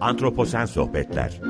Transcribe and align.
Antroposen 0.00 0.64
Sohbetler 0.66 1.40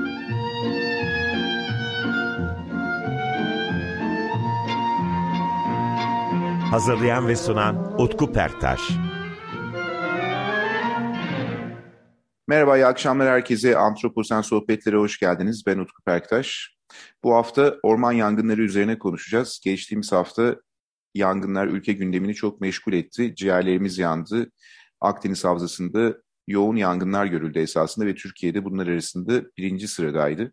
Hazırlayan 6.71 7.29
ve 7.29 7.37
sunan 7.37 8.01
Utku 8.01 8.33
Perktaş 8.33 8.81
Merhaba, 12.49 12.79
iyi 12.79 12.87
akşamlar 12.87 13.29
herkese. 13.29 13.77
Antroposen 13.77 14.41
Sohbetlere 14.41 14.97
hoş 14.97 15.19
geldiniz. 15.19 15.63
Ben 15.67 15.79
Utku 15.79 16.03
Perktaş. 16.03 16.77
Bu 17.25 17.35
hafta 17.35 17.77
orman 17.83 18.13
yangınları 18.13 18.63
üzerine 18.63 18.99
konuşacağız. 18.99 19.61
Geçtiğimiz 19.65 20.13
hafta 20.13 20.57
yangınlar 21.15 21.67
ülke 21.67 21.93
gündemini 21.93 22.35
çok 22.35 22.61
meşgul 22.61 22.93
etti. 22.93 23.35
Ciğerlerimiz 23.35 23.99
yandı. 23.99 24.51
Akdeniz 25.01 25.45
Havzası'nda 25.45 26.15
yoğun 26.49 26.77
yangınlar 26.77 27.27
görüldü 27.27 27.59
esasında 27.59 28.07
ve 28.07 28.15
Türkiye'de 28.15 28.65
bunlar 28.65 28.87
arasında 28.87 29.43
birinci 29.59 29.89
sıradaydı. 29.89 30.53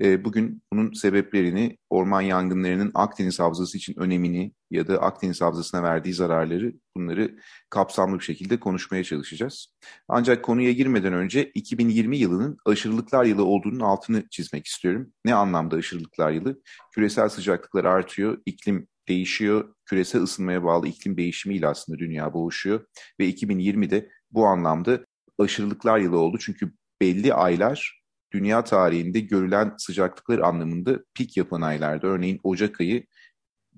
Ee, 0.00 0.24
bugün 0.24 0.62
bunun 0.72 0.92
sebeplerini, 0.92 1.78
orman 1.90 2.20
yangınlarının 2.20 2.90
Akdeniz 2.94 3.40
Havzası 3.40 3.78
için 3.78 3.94
önemini 3.98 4.52
ya 4.70 4.88
da 4.88 4.98
Akdeniz 4.98 5.40
Havzası'na 5.40 5.82
verdiği 5.82 6.14
zararları 6.14 6.72
bunları 6.96 7.38
kapsamlı 7.70 8.18
bir 8.18 8.24
şekilde 8.24 8.60
konuşmaya 8.60 9.04
çalışacağız. 9.04 9.74
Ancak 10.08 10.44
konuya 10.44 10.72
girmeden 10.72 11.12
önce 11.12 11.50
2020 11.54 12.16
yılının 12.16 12.56
aşırılıklar 12.66 13.24
yılı 13.24 13.44
olduğunun 13.44 13.80
altını 13.80 14.28
çizmek 14.30 14.66
istiyorum. 14.66 15.12
Ne 15.24 15.34
anlamda 15.34 15.76
aşırılıklar 15.76 16.30
yılı? 16.30 16.60
Küresel 16.94 17.28
sıcaklıklar 17.28 17.84
artıyor, 17.84 18.38
iklim 18.46 18.88
değişiyor, 19.08 19.74
küresel 19.84 20.22
ısınmaya 20.22 20.64
bağlı 20.64 20.88
iklim 20.88 21.16
değişimiyle 21.16 21.66
aslında 21.66 21.98
dünya 21.98 22.32
boğuşuyor 22.32 22.86
ve 23.20 23.30
2020'de 23.30 24.08
bu 24.30 24.46
anlamda 24.46 25.04
aşırılıklar 25.40 25.98
yılı 25.98 26.18
oldu. 26.18 26.38
Çünkü 26.40 26.72
belli 27.00 27.34
aylar 27.34 28.02
dünya 28.32 28.64
tarihinde 28.64 29.20
görülen 29.20 29.74
sıcaklıklar 29.78 30.38
anlamında 30.38 30.98
pik 31.14 31.36
yapan 31.36 31.60
aylarda. 31.60 32.06
Örneğin 32.06 32.40
Ocak 32.42 32.80
ayı 32.80 33.06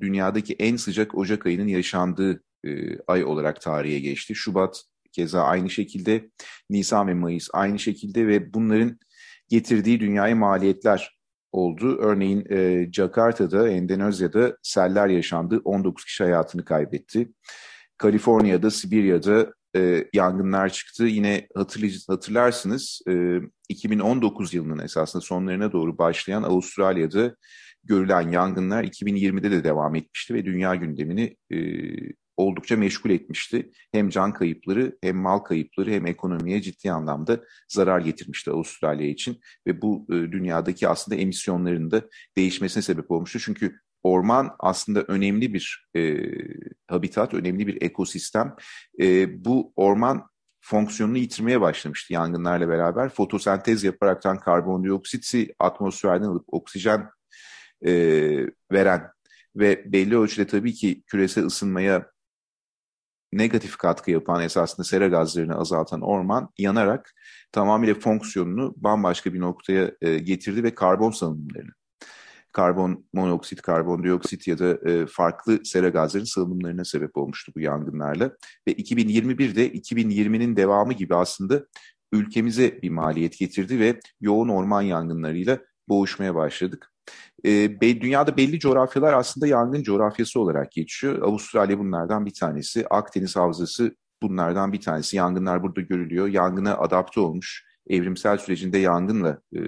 dünyadaki 0.01 0.55
en 0.55 0.77
sıcak 0.77 1.15
Ocak 1.15 1.47
ayının 1.47 1.69
yaşandığı 1.69 2.43
e, 2.65 2.99
ay 3.07 3.25
olarak 3.25 3.61
tarihe 3.61 3.99
geçti. 3.99 4.35
Şubat 4.35 4.83
keza 5.13 5.43
aynı 5.43 5.71
şekilde, 5.71 6.31
Nisan 6.71 7.09
ve 7.09 7.15
Mayıs 7.15 7.49
aynı 7.53 7.79
şekilde 7.79 8.27
ve 8.27 8.55
bunların 8.55 8.99
getirdiği 9.49 10.01
dünyaya 10.01 10.37
maliyetler 10.37 11.19
oldu. 11.53 11.99
Örneğin 11.99 12.47
e, 12.51 12.89
Jakarta'da, 12.93 13.69
Endonezya'da 13.69 14.57
seller 14.63 15.09
yaşandı. 15.09 15.61
19 15.65 16.05
kişi 16.05 16.25
hayatını 16.25 16.65
kaybetti. 16.65 17.33
Kaliforniya'da, 17.99 18.71
Sibirya'da 18.71 19.53
e, 19.77 20.09
yangınlar 20.15 20.69
çıktı. 20.69 21.05
Yine 21.05 21.49
hatırlarsınız 22.09 23.01
e, 23.09 23.37
2019 23.69 24.55
yılının 24.55 24.85
esasında 24.85 25.21
sonlarına 25.21 25.73
doğru 25.73 25.99
başlayan 25.99 26.43
Avustralya'da 26.43 27.37
görülen 27.85 28.31
yangınlar 28.31 28.85
2020'de 28.85 29.51
de 29.51 29.65
devam 29.65 29.95
etmişti 29.95 30.35
ve 30.35 30.45
dünya 30.45 30.75
gündemini 30.75 31.37
e, 31.53 31.59
oldukça 32.37 32.77
meşgul 32.77 33.11
etmişti. 33.11 33.71
Hem 33.93 34.09
can 34.09 34.33
kayıpları 34.33 34.99
hem 35.03 35.17
mal 35.17 35.39
kayıpları 35.39 35.91
hem 35.91 36.07
ekonomiye 36.07 36.63
ciddi 36.63 36.93
anlamda 36.93 37.41
zarar 37.69 38.01
getirmişti 38.01 38.51
Avustralya 38.51 39.09
için 39.09 39.41
ve 39.67 39.83
bu 39.83 40.07
e, 40.11 40.13
dünyadaki 40.13 40.89
aslında 40.89 41.21
emisyonların 41.21 41.91
da 41.91 42.03
değişmesine 42.37 42.83
sebep 42.83 43.11
olmuştu. 43.11 43.39
Çünkü 43.39 43.79
orman 44.03 44.57
aslında 44.59 45.03
önemli 45.03 45.55
bir 45.55 45.89
e, 45.97 46.21
habitat, 46.87 47.35
önemli 47.35 47.67
bir 47.67 47.83
ekosistem. 47.83 48.57
E, 49.01 49.45
bu 49.45 49.73
orman 49.77 50.29
fonksiyonunu 50.61 51.19
yitirmeye 51.19 51.61
başlamıştı 51.61 52.13
yangınlarla 52.13 52.69
beraber. 52.69 53.09
Fotosentez 53.09 53.85
yaparaktan 53.85 54.39
karbondioksiti 54.39 55.55
atmosferden 55.59 56.27
alıp 56.27 56.45
oksijen 56.47 57.09
e, 57.87 57.93
veren 58.73 59.09
ve 59.57 59.93
belli 59.93 60.19
ölçüde 60.19 60.47
tabii 60.47 60.75
ki 60.75 61.03
küresel 61.07 61.45
ısınmaya 61.45 62.13
negatif 63.33 63.77
katkı 63.77 64.11
yapan 64.11 64.43
esasında 64.43 64.85
sera 64.85 65.09
gazlarını 65.09 65.59
azaltan 65.59 66.01
orman 66.01 66.49
yanarak 66.59 67.15
tamamıyla 67.53 67.95
fonksiyonunu 67.95 68.75
bambaşka 68.77 69.35
bir 69.35 69.41
noktaya 69.41 69.93
e, 70.01 70.19
getirdi 70.19 70.63
ve 70.63 70.75
karbon 70.75 71.11
salınımlarını 71.11 71.73
karbon 72.53 73.05
monoksit, 73.13 73.63
karbondioksit 73.63 74.49
ya 74.49 74.59
da 74.59 74.91
e, 74.91 75.07
farklı 75.07 75.65
sera 75.65 75.89
gazlarının 75.89 76.27
salınımlarına 76.27 76.85
sebep 76.85 77.17
olmuştu 77.17 77.53
bu 77.57 77.61
yangınlarla. 77.61 78.31
Ve 78.69 78.73
2021'de 78.73 79.73
2020'nin 79.73 80.57
devamı 80.57 80.93
gibi 80.93 81.15
aslında 81.15 81.67
ülkemize 82.13 82.83
bir 82.83 82.91
maliyet 82.91 83.39
getirdi 83.39 83.81
ve 83.81 84.01
yoğun 84.21 84.49
orman 84.49 84.83
yangınlarıyla 84.83 85.59
boğuşmaya 85.89 86.35
başladık. 86.35 86.93
E, 87.45 87.81
dünyada 87.81 88.37
belli 88.37 88.59
coğrafyalar 88.59 89.13
aslında 89.13 89.47
yangın 89.47 89.83
coğrafyası 89.83 90.41
olarak 90.41 90.73
geçiyor. 90.73 91.23
Avustralya 91.23 91.79
bunlardan 91.79 92.27
bir 92.27 92.35
tanesi. 92.35 92.87
Akdeniz 92.89 93.37
Havzası 93.37 93.97
bunlardan 94.23 94.73
bir 94.73 94.81
tanesi. 94.81 95.17
Yangınlar 95.17 95.63
burada 95.63 95.81
görülüyor. 95.81 96.29
Yangına 96.29 96.77
adapte 96.77 97.21
olmuş, 97.21 97.65
evrimsel 97.89 98.39
sürecinde 98.39 98.79
yangınla 98.79 99.41
e, 99.57 99.61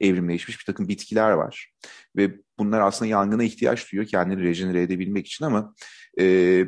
evrimleşmiş 0.00 0.58
bir 0.58 0.64
takım 0.64 0.88
bitkiler 0.88 1.30
var. 1.30 1.72
Ve 2.16 2.40
bunlar 2.58 2.80
aslında 2.80 3.10
yangına 3.10 3.44
ihtiyaç 3.44 3.92
duyuyor 3.92 4.08
kendini 4.08 4.42
rejenere 4.42 4.82
edebilmek 4.82 5.26
için 5.26 5.44
ama 5.44 5.74
e, 6.20 6.64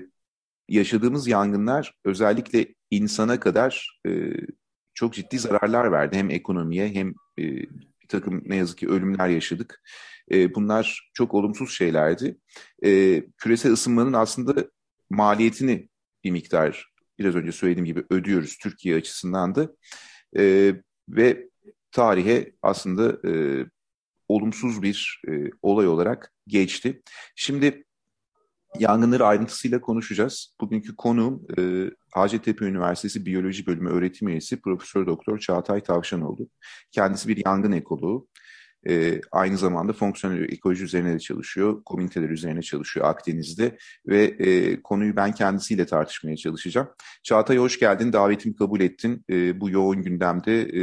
yaşadığımız 0.68 1.28
yangınlar 1.28 1.94
özellikle 2.04 2.74
insana 2.90 3.40
kadar 3.40 4.00
e, 4.06 4.32
çok 4.94 5.14
ciddi 5.14 5.38
zararlar 5.38 5.92
verdi. 5.92 6.16
Hem 6.16 6.30
ekonomiye 6.30 6.88
hem 6.88 7.08
e, 7.38 7.42
bir 8.02 8.08
takım 8.08 8.42
ne 8.46 8.56
yazık 8.56 8.78
ki 8.78 8.88
ölümler 8.88 9.28
yaşadık. 9.28 9.82
E, 10.30 10.54
bunlar 10.54 11.10
çok 11.14 11.34
olumsuz 11.34 11.72
şeylerdi. 11.72 12.38
E, 12.84 13.22
küresel 13.38 13.72
ısınmanın 13.72 14.12
aslında 14.12 14.64
maliyetini 15.10 15.88
bir 16.24 16.30
miktar 16.30 16.92
biraz 17.18 17.34
önce 17.34 17.52
söylediğim 17.52 17.84
gibi 17.84 18.04
ödüyoruz 18.10 18.56
Türkiye 18.62 18.96
açısından 18.96 19.54
da. 19.54 19.70
E, 20.38 20.74
ve 21.08 21.48
tarihe 21.92 22.52
aslında 22.62 23.28
e, 23.28 23.64
olumsuz 24.28 24.82
bir 24.82 25.22
e, 25.28 25.32
olay 25.62 25.88
olarak 25.88 26.32
geçti. 26.46 27.02
Şimdi 27.36 27.84
yangınları 28.78 29.26
ayrıntısıyla 29.26 29.80
konuşacağız. 29.80 30.56
Bugünkü 30.60 30.96
konuğum 30.96 31.46
e, 31.58 31.90
Hacettepe 32.12 32.64
Üniversitesi 32.64 33.26
Biyoloji 33.26 33.66
Bölümü 33.66 33.90
öğretim 33.90 34.28
üyesi 34.28 34.60
Profesör 34.60 35.06
Doktor 35.06 35.38
Çağatay 35.38 35.82
Tavşanoğlu. 35.82 36.48
Kendisi 36.90 37.28
bir 37.28 37.42
yangın 37.46 37.72
ekoloğu. 37.72 38.28
E, 38.88 39.20
aynı 39.32 39.56
zamanda 39.56 39.92
fonksiyonel 39.92 40.52
ekoloji 40.52 40.84
üzerine 40.84 41.14
de 41.14 41.18
çalışıyor, 41.18 41.84
komüniteler 41.84 42.28
üzerine 42.28 42.62
çalışıyor 42.62 43.06
Akdeniz'de 43.06 43.78
ve 44.06 44.22
e, 44.22 44.82
konuyu 44.82 45.16
ben 45.16 45.32
kendisiyle 45.32 45.86
tartışmaya 45.86 46.36
çalışacağım. 46.36 46.88
Çağatay 47.22 47.56
hoş 47.56 47.78
geldin, 47.78 48.12
davetimi 48.12 48.56
kabul 48.56 48.80
ettin. 48.80 49.24
E, 49.30 49.60
bu 49.60 49.70
yoğun 49.70 50.02
gündemde 50.02 50.62
e, 50.62 50.82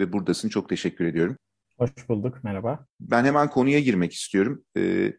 ve 0.00 0.12
buradasın. 0.12 0.48
Çok 0.48 0.68
teşekkür 0.68 1.04
ediyorum. 1.04 1.36
Hoş 1.78 2.08
bulduk, 2.08 2.44
merhaba. 2.44 2.86
Ben 3.00 3.24
hemen 3.24 3.50
konuya 3.50 3.80
girmek 3.80 4.12
istiyorum. 4.12 4.64
Ee, 4.76 5.12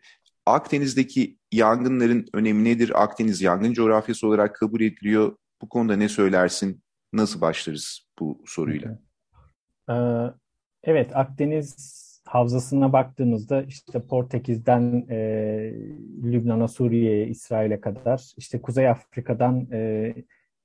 Akdeniz'deki 0.46 1.38
yangınların 1.52 2.26
önemi 2.34 2.64
nedir? 2.64 3.04
Akdeniz 3.04 3.42
yangın 3.42 3.74
coğrafyası 3.74 4.28
olarak 4.28 4.56
kabul 4.56 4.82
ediliyor. 4.82 5.38
Bu 5.62 5.70
konuda 5.70 5.96
ne 5.96 6.10
söylersin? 6.10 6.84
Nasıl 7.14 7.42
başlarız 7.42 8.08
bu 8.20 8.44
soruyla? 8.46 9.00
Ee, 9.90 9.94
evet, 10.84 11.16
Akdeniz 11.16 12.04
havzasına 12.26 12.94
baktığımızda 12.94 13.64
işte 13.64 14.02
Portekiz'den 14.08 15.06
e, 15.10 15.18
Lübnan'a, 16.24 16.68
Suriye'ye, 16.68 17.28
İsrail'e 17.28 17.82
kadar, 17.82 18.32
işte 18.38 18.62
Kuzey 18.62 18.90
Afrika'dan 18.90 19.68
e, 19.72 20.14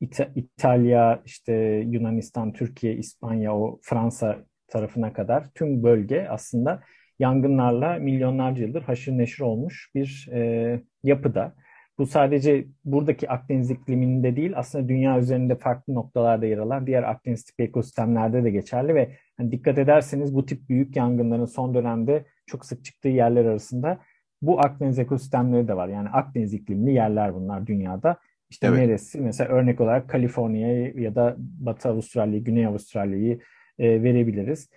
İta- 0.01 0.31
İtalya, 0.34 1.23
işte 1.25 1.53
Yunanistan, 1.88 2.53
Türkiye, 2.53 2.94
İspanya, 2.94 3.56
o 3.56 3.79
Fransa 3.82 4.38
tarafına 4.69 5.12
kadar 5.12 5.50
tüm 5.55 5.82
bölge 5.82 6.26
aslında 6.31 6.82
yangınlarla 7.19 7.94
milyonlarca 7.99 8.67
yıldır 8.67 8.82
haşır 8.82 9.12
neşir 9.12 9.43
olmuş 9.43 9.91
bir 9.94 10.29
e, 10.32 10.82
yapıda. 11.03 11.55
Bu 11.99 12.06
sadece 12.06 12.67
buradaki 12.85 13.31
Akdeniz 13.31 13.71
ikliminde 13.71 14.37
değil 14.37 14.53
aslında 14.56 14.88
dünya 14.88 15.19
üzerinde 15.19 15.56
farklı 15.56 15.94
noktalarda 15.94 16.47
yer 16.47 16.59
alan 16.59 16.87
diğer 16.87 17.03
Akdeniz 17.03 17.44
tipi 17.44 17.62
ekosistemlerde 17.62 18.44
de 18.44 18.50
geçerli 18.50 18.94
ve 18.94 19.17
hani 19.38 19.52
dikkat 19.52 19.79
ederseniz 19.79 20.35
bu 20.35 20.46
tip 20.46 20.69
büyük 20.69 20.96
yangınların 20.96 21.44
son 21.44 21.75
dönemde 21.75 22.25
çok 22.46 22.67
sık 22.67 22.85
çıktığı 22.85 23.08
yerler 23.08 23.44
arasında 23.44 23.99
bu 24.43 24.61
Akdeniz 24.61 24.99
ekosistemleri 24.99 25.69
de 25.69 25.76
var. 25.76 25.88
Yani 25.88 26.08
Akdeniz 26.08 26.55
iklimli 26.55 26.93
yerler 26.93 27.35
bunlar 27.35 27.67
dünyada. 27.67 28.17
İşte 28.50 28.67
evet. 28.67 28.79
neresi? 28.79 29.20
Mesela 29.20 29.50
örnek 29.50 29.81
olarak 29.81 30.08
Kaliforniya'yı 30.08 31.00
ya 31.00 31.14
da 31.14 31.37
Batı 31.38 31.88
Avustralya'yı, 31.88 32.44
Güney 32.44 32.67
Avustralya'yı 32.67 33.40
e, 33.79 34.02
verebiliriz. 34.02 34.70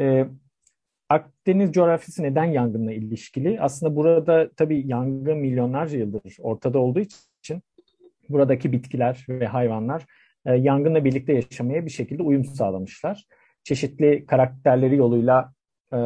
E, 0.00 0.26
Akdeniz 1.08 1.72
coğrafyası 1.72 2.22
neden 2.22 2.44
yangınla 2.44 2.92
ilişkili? 2.92 3.60
Aslında 3.60 3.96
burada 3.96 4.50
tabii 4.56 4.86
yangın 4.86 5.38
milyonlarca 5.38 5.98
yıldır 5.98 6.36
ortada 6.40 6.78
olduğu 6.78 7.00
için 7.42 7.62
buradaki 8.28 8.72
bitkiler 8.72 9.26
ve 9.28 9.46
hayvanlar 9.46 10.06
e, 10.46 10.54
yangınla 10.54 11.04
birlikte 11.04 11.32
yaşamaya 11.32 11.86
bir 11.86 11.90
şekilde 11.90 12.22
uyum 12.22 12.44
sağlamışlar. 12.44 13.24
Çeşitli 13.68 14.26
karakterleri 14.26 14.96
yoluyla 14.96 15.52
e, 15.92 15.98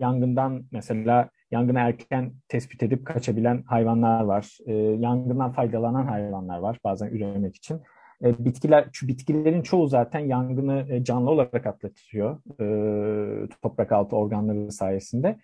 yangından 0.00 0.64
mesela 0.72 1.30
yangını 1.50 1.78
erken 1.78 2.32
tespit 2.48 2.82
edip 2.82 3.06
kaçabilen 3.06 3.62
hayvanlar 3.62 4.24
var. 4.24 4.58
E, 4.66 4.72
yangından 4.74 5.52
faydalanan 5.52 6.06
hayvanlar 6.06 6.58
var 6.58 6.78
bazen 6.84 7.08
üremek 7.08 7.56
için. 7.56 7.80
E, 8.24 8.44
bitkiler, 8.44 8.88
şu 8.92 9.08
bitkilerin 9.08 9.62
çoğu 9.62 9.86
zaten 9.86 10.20
yangını 10.20 10.86
e, 10.90 11.04
canlı 11.04 11.30
olarak 11.30 11.66
atlatıyor 11.66 12.38
e, 12.60 13.48
toprak 13.62 13.92
altı 13.92 14.16
organları 14.16 14.72
sayesinde. 14.72 15.38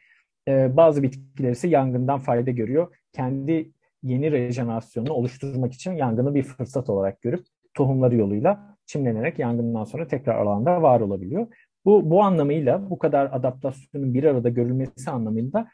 E, 0.49 0.77
bazı 0.77 1.03
bitkiler 1.03 1.51
ise 1.51 1.69
yangından 1.69 2.19
fayda 2.19 2.51
görüyor. 2.51 2.97
Kendi 3.13 3.73
yeni 4.03 4.33
rejenerasyonunu 4.33 5.13
oluşturmak 5.13 5.73
için 5.73 5.93
yangını 5.93 6.35
bir 6.35 6.43
fırsat 6.43 6.91
olarak 6.91 7.23
görüp 7.23 7.45
tohumları 7.75 8.17
yoluyla 8.17 8.77
çimlenerek 8.91 9.39
yangından 9.39 9.85
sonra 9.85 10.07
tekrar 10.07 10.35
alanda 10.35 10.83
var 10.83 11.01
olabiliyor. 11.01 11.47
Bu, 11.85 12.11
bu 12.11 12.23
anlamıyla 12.23 12.91
bu 12.91 12.99
kadar 12.99 13.29
adaptasyonun 13.33 14.15
bir 14.15 14.25
arada 14.25 14.49
görülmesi 14.49 15.11
anlamında 15.11 15.69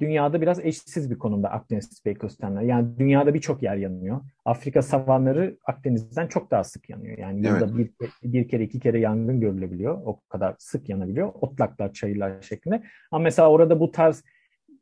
dünyada 0.00 0.40
biraz 0.40 0.64
eşsiz 0.64 1.10
bir 1.10 1.18
konumda 1.18 1.50
Akdeniz 1.50 1.88
tipi 1.88 2.10
ekosistemler. 2.10 2.62
Yani 2.62 2.98
dünyada 2.98 3.34
birçok 3.34 3.62
yer 3.62 3.76
yanıyor. 3.76 4.20
Afrika 4.44 4.82
savanları 4.82 5.56
Akdeniz'den 5.66 6.26
çok 6.26 6.50
daha 6.50 6.64
sık 6.64 6.90
yanıyor. 6.90 7.18
Yani 7.18 7.46
yılda 7.46 7.66
evet. 7.74 7.90
bir, 8.22 8.32
bir 8.32 8.48
kere 8.48 8.64
iki 8.64 8.80
kere 8.80 9.00
yangın 9.00 9.40
görülebiliyor. 9.40 9.98
O 10.04 10.20
kadar 10.28 10.54
sık 10.58 10.88
yanabiliyor. 10.88 11.32
Otlaklar, 11.40 11.92
çayırlar 11.92 12.42
şeklinde. 12.42 12.82
Ama 13.10 13.22
mesela 13.22 13.50
orada 13.50 13.80
bu 13.80 13.90
tarz 13.90 14.24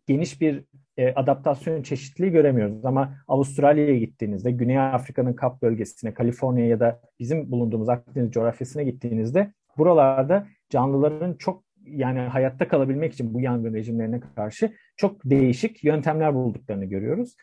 geniş 0.08 0.40
bir 0.40 0.64
e, 0.96 1.14
adaptasyon 1.14 1.82
çeşitliliği 1.82 2.32
göremiyoruz. 2.32 2.84
Ama 2.84 3.14
Avustralya'ya 3.28 3.98
gittiğinizde, 3.98 4.50
Güney 4.50 4.78
Afrika'nın 4.78 5.32
Kap 5.32 5.62
bölgesine, 5.62 6.14
Kaliforniya 6.14 6.66
ya 6.66 6.80
da 6.80 7.00
bizim 7.20 7.50
bulunduğumuz 7.50 7.88
Akdeniz 7.88 8.32
coğrafyasına 8.32 8.82
gittiğinizde 8.82 9.52
buralarda 9.78 10.46
canlıların 10.70 11.34
çok 11.34 11.64
yani 11.84 12.18
hayatta 12.18 12.68
kalabilmek 12.68 13.12
için 13.12 13.34
bu 13.34 13.40
yangın 13.40 13.74
rejimlerine 13.74 14.20
karşı 14.36 14.72
çok 14.96 15.24
değişik 15.24 15.84
yöntemler 15.84 16.34
bulduklarını 16.34 16.84
görüyoruz. 16.84 17.34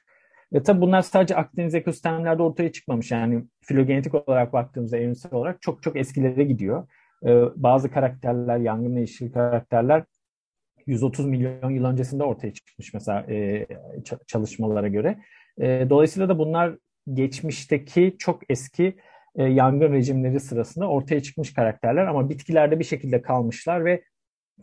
Ve 0.53 0.63
tabii 0.63 0.81
bunlar 0.81 1.01
sadece 1.01 1.35
Akdeniz 1.35 1.75
ekosistemlerde 1.75 2.43
ortaya 2.43 2.71
çıkmamış. 2.71 3.11
Yani 3.11 3.45
filogenetik 3.61 4.15
olarak 4.15 4.53
baktığımızda 4.53 4.97
evrimsel 4.97 5.33
olarak 5.33 5.61
çok 5.61 5.83
çok 5.83 5.95
eskilere 5.95 6.43
gidiyor. 6.43 6.87
Ee, 7.25 7.41
bazı 7.55 7.91
karakterler, 7.91 8.57
yangınla 8.57 8.99
ilişkili 8.99 9.31
karakterler 9.31 10.03
130 10.87 11.25
milyon 11.25 11.69
yıl 11.69 11.85
öncesinde 11.85 12.23
ortaya 12.23 12.53
çıkmış 12.53 12.93
mesela 12.93 13.25
e, 13.29 13.67
çalışmalara 14.27 14.87
göre. 14.87 15.19
E, 15.61 15.87
dolayısıyla 15.89 16.29
da 16.29 16.39
bunlar 16.39 16.77
geçmişteki 17.13 18.15
çok 18.19 18.41
eski 18.49 18.95
e, 19.35 19.43
yangın 19.43 19.93
rejimleri 19.93 20.39
sırasında 20.39 20.89
ortaya 20.89 21.21
çıkmış 21.21 21.53
karakterler 21.53 22.05
ama 22.05 22.29
bitkilerde 22.29 22.79
bir 22.79 22.83
şekilde 22.83 23.21
kalmışlar 23.21 23.85
ve 23.85 24.03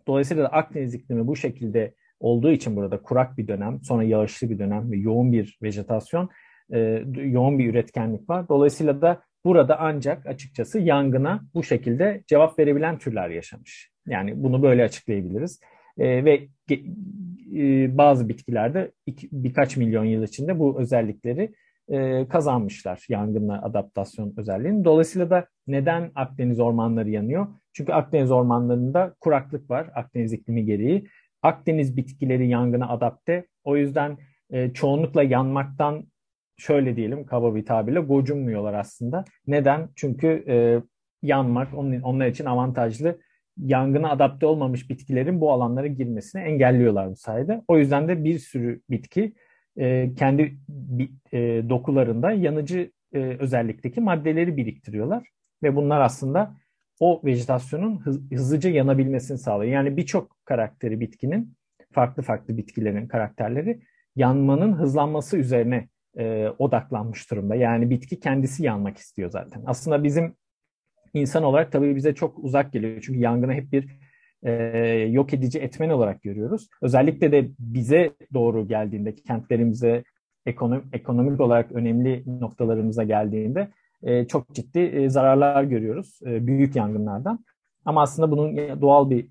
dolayısıyla 0.07 0.45
da 0.45 0.49
Akdeniz 0.49 0.95
iklimi 0.95 1.27
bu 1.27 1.37
şekilde 1.37 1.95
olduğu 2.21 2.51
için 2.51 2.77
burada 2.77 3.03
kurak 3.03 3.39
bir 3.39 3.49
dönem, 3.49 3.81
sonra 3.83 4.03
yağışlı 4.03 4.51
bir 4.51 4.59
dönem 4.59 4.93
ve 4.93 4.97
yoğun 4.97 5.33
bir 5.33 5.59
vejetasyon, 5.63 6.31
e, 6.73 6.79
yoğun 7.17 7.59
bir 7.59 7.71
üretkenlik 7.71 8.31
var. 8.31 8.49
Dolayısıyla 8.49 9.03
da 9.03 9.23
burada 9.45 9.79
ancak 9.81 10.27
açıkçası 10.27 10.79
yangına 10.79 11.43
bu 11.55 11.63
şekilde 11.63 12.23
cevap 12.27 12.59
verebilen 12.59 12.99
türler 12.99 13.31
yaşamış. 13.31 13.91
Yani 14.07 14.43
bunu 14.43 14.63
böyle 14.63 14.85
açıklayabiliriz. 14.85 15.61
E, 15.99 16.25
ve 16.25 16.49
e, 17.57 17.99
bazı 17.99 18.29
bitkilerde 18.29 18.93
iki, 19.07 19.29
birkaç 19.33 19.77
milyon 19.77 20.05
yıl 20.05 20.23
içinde 20.23 20.59
bu 20.59 20.81
özellikleri 20.81 21.53
e, 21.89 22.29
kazanmışlar 22.29 23.05
yangınla 23.09 23.63
adaptasyon 23.63 24.35
özelliğini. 24.37 24.85
Dolayısıyla 24.85 25.31
da 25.31 25.47
neden 25.67 26.11
Akdeniz 26.15 26.61
ormanları 26.61 27.11
yanıyor? 27.11 27.47
Çünkü 27.73 27.93
Akdeniz 27.93 28.31
ormanlarında 28.31 29.15
kuraklık 29.21 29.71
var 29.71 29.91
Akdeniz 29.95 30.33
iklimi 30.33 30.65
gereği. 30.65 31.09
Akdeniz 31.43 31.97
bitkileri 31.97 32.49
yangına 32.49 32.89
adapte. 32.89 33.47
O 33.65 33.77
yüzden 33.77 34.19
e, 34.51 34.73
çoğunlukla 34.73 35.23
yanmaktan 35.23 36.05
şöyle 36.57 36.97
diyelim 36.97 37.27
kaba 37.27 37.55
bir 37.55 37.65
tabirle 37.65 38.01
gocunmuyorlar 38.01 38.75
aslında. 38.75 39.25
Neden? 39.47 39.89
Çünkü 39.97 40.45
e, 40.49 40.83
yanmak 41.23 41.75
onun, 41.75 42.01
onlar 42.01 42.27
için 42.27 42.45
avantajlı. 42.45 43.19
Yangına 43.59 44.11
adapte 44.11 44.47
olmamış 44.47 44.91
bitkilerin 44.91 45.41
bu 45.41 45.53
alanlara 45.53 45.87
girmesini 45.87 46.43
engelliyorlar 46.43 47.11
bu 47.11 47.17
sayede. 47.17 47.63
O 47.69 47.79
yüzden 47.79 48.09
de 48.09 48.25
bir 48.25 48.39
sürü 48.39 48.81
bitki 48.91 49.35
e, 49.77 50.15
kendi 50.15 50.57
e, 51.33 51.39
dokularında 51.69 52.31
yanıcı 52.31 52.91
e, 53.13 53.19
özellikteki 53.19 54.01
maddeleri 54.01 54.57
biriktiriyorlar 54.57 55.29
ve 55.63 55.77
bunlar 55.77 56.01
aslında 56.01 56.57
o 57.01 57.21
vejetasyonun 57.25 57.99
hız, 57.99 58.21
hızlıca 58.33 58.71
yanabilmesini 58.71 59.39
sağlıyor. 59.39 59.73
Yani 59.73 59.97
birçok 59.97 60.37
karakteri 60.45 61.01
bitkinin, 61.01 61.55
farklı 61.93 62.23
farklı 62.23 62.57
bitkilerin 62.57 63.07
karakterleri 63.07 63.81
yanmanın 64.17 64.73
hızlanması 64.73 65.37
üzerine 65.37 65.89
e, 66.17 66.49
odaklanmış 66.59 67.31
durumda. 67.31 67.55
Yani 67.55 67.91
bitki 67.91 68.21
kendisi 68.21 68.65
yanmak 68.65 68.97
istiyor 68.97 69.31
zaten. 69.31 69.63
Aslında 69.67 70.05
bizim 70.05 70.35
insan 71.15 71.43
olarak 71.43 71.73
tabii 71.73 71.97
bize 71.97 72.15
çok 72.15 72.39
uzak 72.39 72.73
geliyor. 72.73 73.03
Çünkü 73.07 73.21
yangını 73.21 73.53
hep 73.53 73.73
bir 73.73 73.89
e, 74.43 74.53
yok 75.11 75.35
edici 75.35 75.59
etmen 75.59 75.91
olarak 75.91 76.23
görüyoruz. 76.23 76.69
Özellikle 76.83 77.33
de 77.33 77.51
bize 77.59 78.13
doğru 78.35 78.69
geldiğinde, 78.69 79.15
kentlerimize, 79.15 80.05
ekonomik, 80.47 80.85
ekonomik 80.93 81.41
olarak 81.41 81.73
önemli 81.73 82.23
noktalarımıza 82.27 83.05
geldiğinde 83.05 83.69
e, 84.03 84.27
çok 84.27 84.55
ciddi 84.55 84.79
e, 84.79 85.11
zararlar 85.11 85.65
görüyoruz 85.65 86.19
e, 86.27 86.47
büyük 86.47 86.77
yangınlardan. 86.77 87.45
Ama 87.85 88.03
aslında 88.03 88.31
bunun 88.31 88.81
doğal 88.81 89.11
bir 89.11 89.29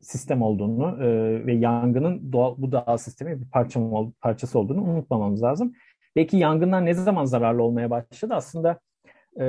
sistem 0.00 0.42
olduğunu 0.42 1.04
e, 1.04 1.06
ve 1.46 1.54
yangının 1.54 2.32
doğal, 2.32 2.54
bu 2.58 2.72
doğal 2.72 2.96
sistemin 2.96 3.40
bir 3.40 3.50
parça, 3.50 3.80
parçası 4.20 4.58
olduğunu 4.58 4.82
unutmamamız 4.82 5.42
lazım. 5.42 5.72
Belki 6.16 6.36
yangınlar 6.36 6.86
ne 6.86 6.94
zaman 6.94 7.24
zararlı 7.24 7.62
olmaya 7.62 7.90
başladı? 7.90 8.34
Aslında 8.34 8.80
e, 9.40 9.44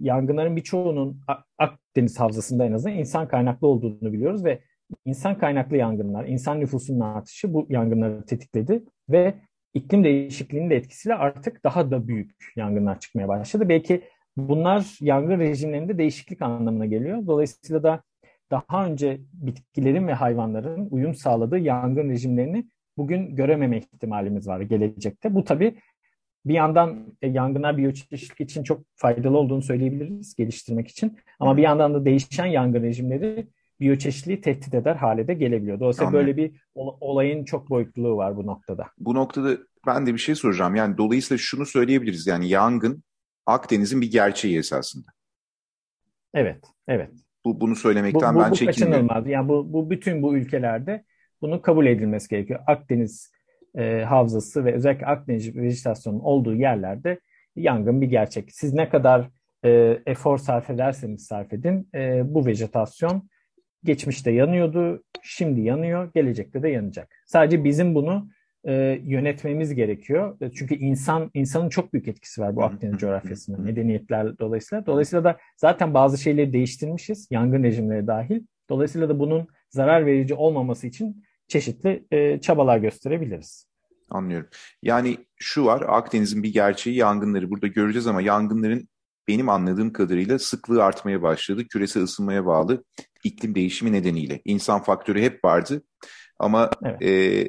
yangınların 0.00 0.56
birçoğunun 0.56 1.20
Akdeniz 1.58 2.20
havzasında 2.20 2.64
en 2.64 2.72
azından 2.72 2.96
insan 2.96 3.28
kaynaklı 3.28 3.66
olduğunu 3.66 4.12
biliyoruz 4.12 4.44
ve 4.44 4.60
insan 5.04 5.38
kaynaklı 5.38 5.76
yangınlar, 5.76 6.24
insan 6.24 6.60
nüfusunun 6.60 7.00
artışı 7.00 7.54
bu 7.54 7.66
yangınları 7.68 8.24
tetikledi 8.24 8.84
ve 9.08 9.34
iklim 9.74 10.04
değişikliğinin 10.04 10.70
de 10.70 10.76
etkisiyle 10.76 11.14
artık 11.14 11.64
daha 11.64 11.90
da 11.90 12.08
büyük 12.08 12.52
yangınlar 12.56 13.00
çıkmaya 13.00 13.28
başladı. 13.28 13.68
Belki 13.68 14.02
bunlar 14.36 14.96
yangın 15.00 15.38
rejimlerinde 15.38 15.98
değişiklik 15.98 16.42
anlamına 16.42 16.86
geliyor. 16.86 17.26
Dolayısıyla 17.26 17.82
da 17.82 18.02
daha 18.50 18.86
önce 18.86 19.20
bitkilerin 19.32 20.08
ve 20.08 20.12
hayvanların 20.12 20.88
uyum 20.90 21.14
sağladığı 21.14 21.58
yangın 21.58 22.10
rejimlerini 22.10 22.66
bugün 22.96 23.36
görememe 23.36 23.78
ihtimalimiz 23.78 24.48
var 24.48 24.60
gelecekte. 24.60 25.34
Bu 25.34 25.44
tabii 25.44 25.74
bir 26.44 26.54
yandan 26.54 27.16
e, 27.22 27.28
yangınlar 27.28 27.76
biyoçeşitlilik 27.76 28.50
için 28.50 28.62
çok 28.62 28.82
faydalı 28.94 29.38
olduğunu 29.38 29.62
söyleyebiliriz 29.62 30.34
geliştirmek 30.34 30.88
için. 30.88 31.18
Ama 31.40 31.56
bir 31.56 31.62
yandan 31.62 31.94
da 31.94 32.04
değişen 32.04 32.46
yangın 32.46 32.82
rejimleri 32.82 33.46
biyoçeşitliği 33.80 34.40
tehdit 34.40 34.74
eder 34.74 34.96
hale 34.96 35.28
de 35.28 35.34
gelebiliyor. 35.34 35.80
Dolayısıyla 35.80 36.08
Anladım. 36.08 36.26
böyle 36.26 36.36
bir 36.36 36.60
olayın 36.74 37.44
çok 37.44 37.70
boyutluluğu 37.70 38.16
var 38.16 38.36
bu 38.36 38.46
noktada. 38.46 38.86
Bu 38.98 39.14
noktada 39.14 39.58
ben 39.86 40.06
de 40.06 40.14
bir 40.14 40.18
şey 40.18 40.34
soracağım. 40.34 40.74
Yani 40.74 40.98
dolayısıyla 40.98 41.38
şunu 41.38 41.66
söyleyebiliriz. 41.66 42.26
Yani 42.26 42.48
yangın 42.48 43.02
Akdeniz'in 43.46 44.00
bir 44.00 44.10
gerçeği 44.10 44.58
esasında. 44.58 45.06
Evet, 46.34 46.64
evet. 46.88 47.10
Bu 47.44 47.60
bunu 47.60 47.76
söylemekten 47.76 48.34
bu, 48.34 48.38
bu, 48.38 48.42
ben 48.42 48.52
çekinmiyorum. 48.52 49.04
Bu 49.04 49.08
kaçınılmaz. 49.08 49.32
Yani 49.32 49.48
bu, 49.48 49.72
bu 49.72 49.90
bütün 49.90 50.22
bu 50.22 50.36
ülkelerde 50.36 51.04
bunu 51.42 51.62
kabul 51.62 51.86
edilmesi 51.86 52.28
gerekiyor. 52.28 52.60
Akdeniz 52.66 53.32
e, 53.78 54.04
havzası 54.04 54.64
ve 54.64 54.74
özellikle 54.74 55.06
Akdeniz 55.06 55.56
vejetasyonun 55.56 56.20
olduğu 56.20 56.54
yerlerde 56.54 57.20
yangın 57.56 58.00
bir 58.00 58.06
gerçek. 58.06 58.52
Siz 58.52 58.74
ne 58.74 58.88
kadar 58.88 59.28
e, 59.64 59.98
efor 60.06 60.38
sarf 60.38 60.70
ederseniz 60.70 61.26
sarf 61.26 61.52
edin 61.52 61.88
e, 61.94 62.22
bu 62.34 62.46
vejetasyon 62.46 63.28
geçmişte 63.84 64.30
yanıyordu, 64.30 65.02
şimdi 65.22 65.60
yanıyor, 65.60 66.10
gelecekte 66.14 66.62
de 66.62 66.68
yanacak. 66.68 67.14
Sadece 67.26 67.64
bizim 67.64 67.94
bunu 67.94 68.28
e, 68.64 69.00
yönetmemiz 69.04 69.74
gerekiyor. 69.74 70.36
E, 70.40 70.50
çünkü 70.52 70.74
insan 70.74 71.30
insanın 71.34 71.68
çok 71.68 71.92
büyük 71.92 72.08
etkisi 72.08 72.40
var 72.40 72.56
bu 72.56 72.64
Akdeniz 72.64 72.98
coğrafyasında 72.98 73.58
medeniyetler 73.58 74.38
dolayısıyla. 74.38 74.86
Dolayısıyla 74.86 75.24
da 75.24 75.38
zaten 75.56 75.94
bazı 75.94 76.18
şeyleri 76.18 76.52
değiştirmişiz, 76.52 77.28
yangın 77.30 77.62
rejimleri 77.62 78.06
dahil. 78.06 78.40
Dolayısıyla 78.68 79.08
da 79.08 79.18
bunun 79.18 79.48
zarar 79.70 80.06
verici 80.06 80.34
olmaması 80.34 80.86
için 80.86 81.22
çeşitli 81.50 82.04
e, 82.10 82.40
çabalar 82.40 82.78
gösterebiliriz. 82.78 83.66
Anlıyorum. 84.10 84.48
Yani 84.82 85.16
şu 85.36 85.64
var, 85.64 85.84
Akdeniz'in 85.88 86.42
bir 86.42 86.52
gerçeği 86.52 86.96
yangınları 86.96 87.50
burada 87.50 87.66
göreceğiz 87.66 88.06
ama 88.06 88.22
yangınların 88.22 88.88
benim 89.28 89.48
anladığım 89.48 89.92
kadarıyla 89.92 90.38
sıklığı 90.38 90.84
artmaya 90.84 91.22
başladı. 91.22 91.64
Küresel 91.64 92.02
ısınmaya 92.02 92.46
bağlı 92.46 92.84
iklim 93.24 93.54
değişimi 93.54 93.92
nedeniyle. 93.92 94.40
İnsan 94.44 94.82
faktörü 94.82 95.22
hep 95.22 95.44
vardı 95.44 95.82
ama 96.38 96.70
evet. 96.84 97.02
e, 97.02 97.48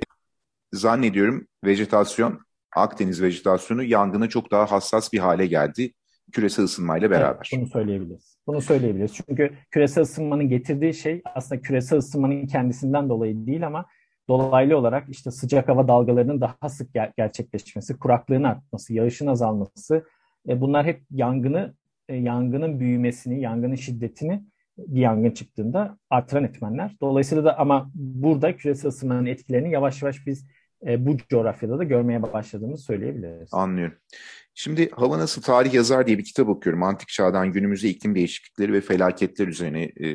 zannediyorum 0.73 1.47
vejetasyon, 1.65 2.39
Akdeniz 2.75 3.21
vejetasyonu 3.21 3.83
yangına 3.83 4.29
çok 4.29 4.51
daha 4.51 4.71
hassas 4.71 5.13
bir 5.13 5.19
hale 5.19 5.45
geldi. 5.45 5.93
küresel 6.31 6.65
ısınmayla 6.65 7.11
beraber. 7.11 7.49
Evet, 7.53 7.61
bunu 7.61 7.69
söyleyebiliriz. 7.69 8.37
Bunu 8.51 8.61
söyleyebiliriz. 8.61 9.13
Çünkü 9.13 9.51
küresel 9.71 10.01
ısınmanın 10.01 10.49
getirdiği 10.49 10.93
şey 10.93 11.21
aslında 11.35 11.61
küresel 11.61 11.99
ısınmanın 11.99 12.47
kendisinden 12.47 13.09
dolayı 13.09 13.45
değil 13.47 13.67
ama 13.67 13.85
dolaylı 14.29 14.77
olarak 14.77 15.09
işte 15.09 15.31
sıcak 15.31 15.69
hava 15.69 15.87
dalgalarının 15.87 16.41
daha 16.41 16.69
sık 16.69 16.95
ger- 16.95 17.11
gerçekleşmesi, 17.17 17.99
kuraklığın 17.99 18.43
artması, 18.43 18.93
yağışın 18.93 19.27
azalması 19.27 20.05
e, 20.49 20.61
bunlar 20.61 20.85
hep 20.85 21.01
yangını 21.11 21.73
e, 22.09 22.15
yangının 22.15 22.79
büyümesini, 22.79 23.41
yangının 23.41 23.75
şiddetini 23.75 24.43
bir 24.77 25.01
yangın 25.01 25.31
çıktığında 25.31 25.97
artıran 26.09 26.43
etmenler. 26.43 26.95
Dolayısıyla 27.01 27.43
da 27.43 27.59
ama 27.59 27.91
burada 27.95 28.57
küresel 28.57 28.89
ısınmanın 28.89 29.25
etkilerini 29.25 29.71
yavaş 29.71 30.01
yavaş 30.01 30.27
biz 30.27 30.47
e, 30.87 31.05
bu 31.05 31.17
coğrafyada 31.29 31.79
da 31.79 31.83
görmeye 31.83 32.21
başladığımızı 32.21 32.83
söyleyebiliriz. 32.83 33.53
Anlıyorum. 33.53 33.95
Şimdi 34.53 34.89
Hava 34.91 35.19
Nasıl 35.19 35.41
Tarih 35.41 35.73
Yazar 35.73 36.07
diye 36.07 36.17
bir 36.17 36.23
kitap 36.23 36.49
okuyorum. 36.49 36.83
Antik 36.83 37.07
çağdan 37.09 37.51
günümüze 37.51 37.89
iklim 37.89 38.15
değişiklikleri 38.15 38.73
ve 38.73 38.81
felaketler 38.81 39.47
üzerine 39.47 39.83
e, 39.83 40.07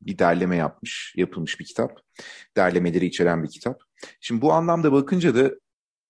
bir 0.00 0.18
derleme 0.18 0.56
yapmış, 0.56 1.14
yapılmış 1.16 1.60
bir 1.60 1.64
kitap. 1.64 2.00
Derlemeleri 2.56 3.06
içeren 3.06 3.42
bir 3.42 3.48
kitap. 3.48 3.80
Şimdi 4.20 4.42
bu 4.42 4.52
anlamda 4.52 4.92
bakınca 4.92 5.34
da 5.34 5.54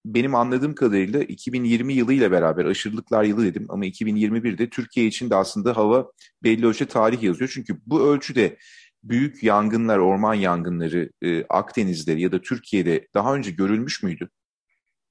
benim 0.05 0.35
anladığım 0.35 0.75
kadarıyla 0.75 1.23
2020 1.23 1.95
yılıyla 1.95 2.31
beraber 2.31 2.65
aşırılıklar 2.65 3.25
yılı 3.25 3.45
dedim 3.45 3.67
ama 3.69 3.87
2021'de 3.87 4.71
Türkiye 4.71 5.07
için 5.07 5.31
de 5.31 5.37
aslında 5.37 5.77
hava 5.77 6.13
belli 6.43 6.67
ölçüde 6.67 6.89
tarih 6.89 7.23
yazıyor. 7.23 7.51
Çünkü 7.55 7.81
bu 7.87 8.01
ölçüde 8.09 8.57
büyük 9.03 9.43
yangınlar, 9.43 9.99
orman 9.99 10.35
yangınları 10.35 11.11
e, 11.23 11.45
Akdeniz'de 11.45 12.13
ya 12.13 12.33
da 12.33 12.41
Türkiye'de 12.41 13.09
daha 13.15 13.35
önce 13.35 13.51
görülmüş 13.51 14.03
müydü? 14.03 14.29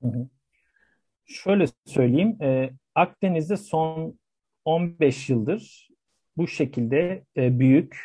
Hı 0.02 0.08
hı. 0.08 0.30
Şöyle 1.28 1.66
söyleyeyim, 1.86 2.38
e, 2.42 2.70
Akdeniz'de 2.96 3.58
son 3.58 4.20
15 4.66 5.30
yıldır 5.30 5.88
bu 6.38 6.48
şekilde 6.48 7.24
e, 7.38 7.60
büyük, 7.60 7.98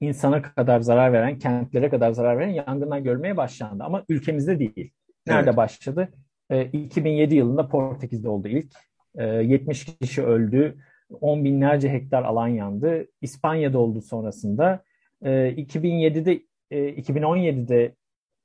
insana 0.00 0.42
kadar 0.42 0.80
zarar 0.80 1.12
veren, 1.12 1.38
kentlere 1.38 1.88
kadar 1.88 2.12
zarar 2.12 2.38
veren 2.38 2.50
yangınlar 2.50 2.98
görmeye 2.98 3.36
başlandı. 3.36 3.84
Ama 3.84 4.04
ülkemizde 4.08 4.58
değil. 4.58 4.90
Nerede 5.26 5.48
evet. 5.48 5.56
başladı? 5.56 6.08
E, 6.50 6.64
2007 6.64 7.34
yılında 7.34 7.68
Portekiz'de 7.68 8.28
oldu 8.28 8.48
ilk. 8.48 8.72
E, 9.18 9.24
70 9.24 9.84
kişi 9.84 10.22
öldü, 10.22 10.76
10 11.20 11.44
binlerce 11.44 11.92
hektar 11.92 12.22
alan 12.22 12.48
yandı. 12.48 13.06
İspanya'da 13.22 13.78
oldu 13.78 14.00
sonrasında. 14.00 14.82
E, 15.22 15.30
2007'de, 15.56 16.40
e, 16.70 16.88
2017'de 16.88 17.94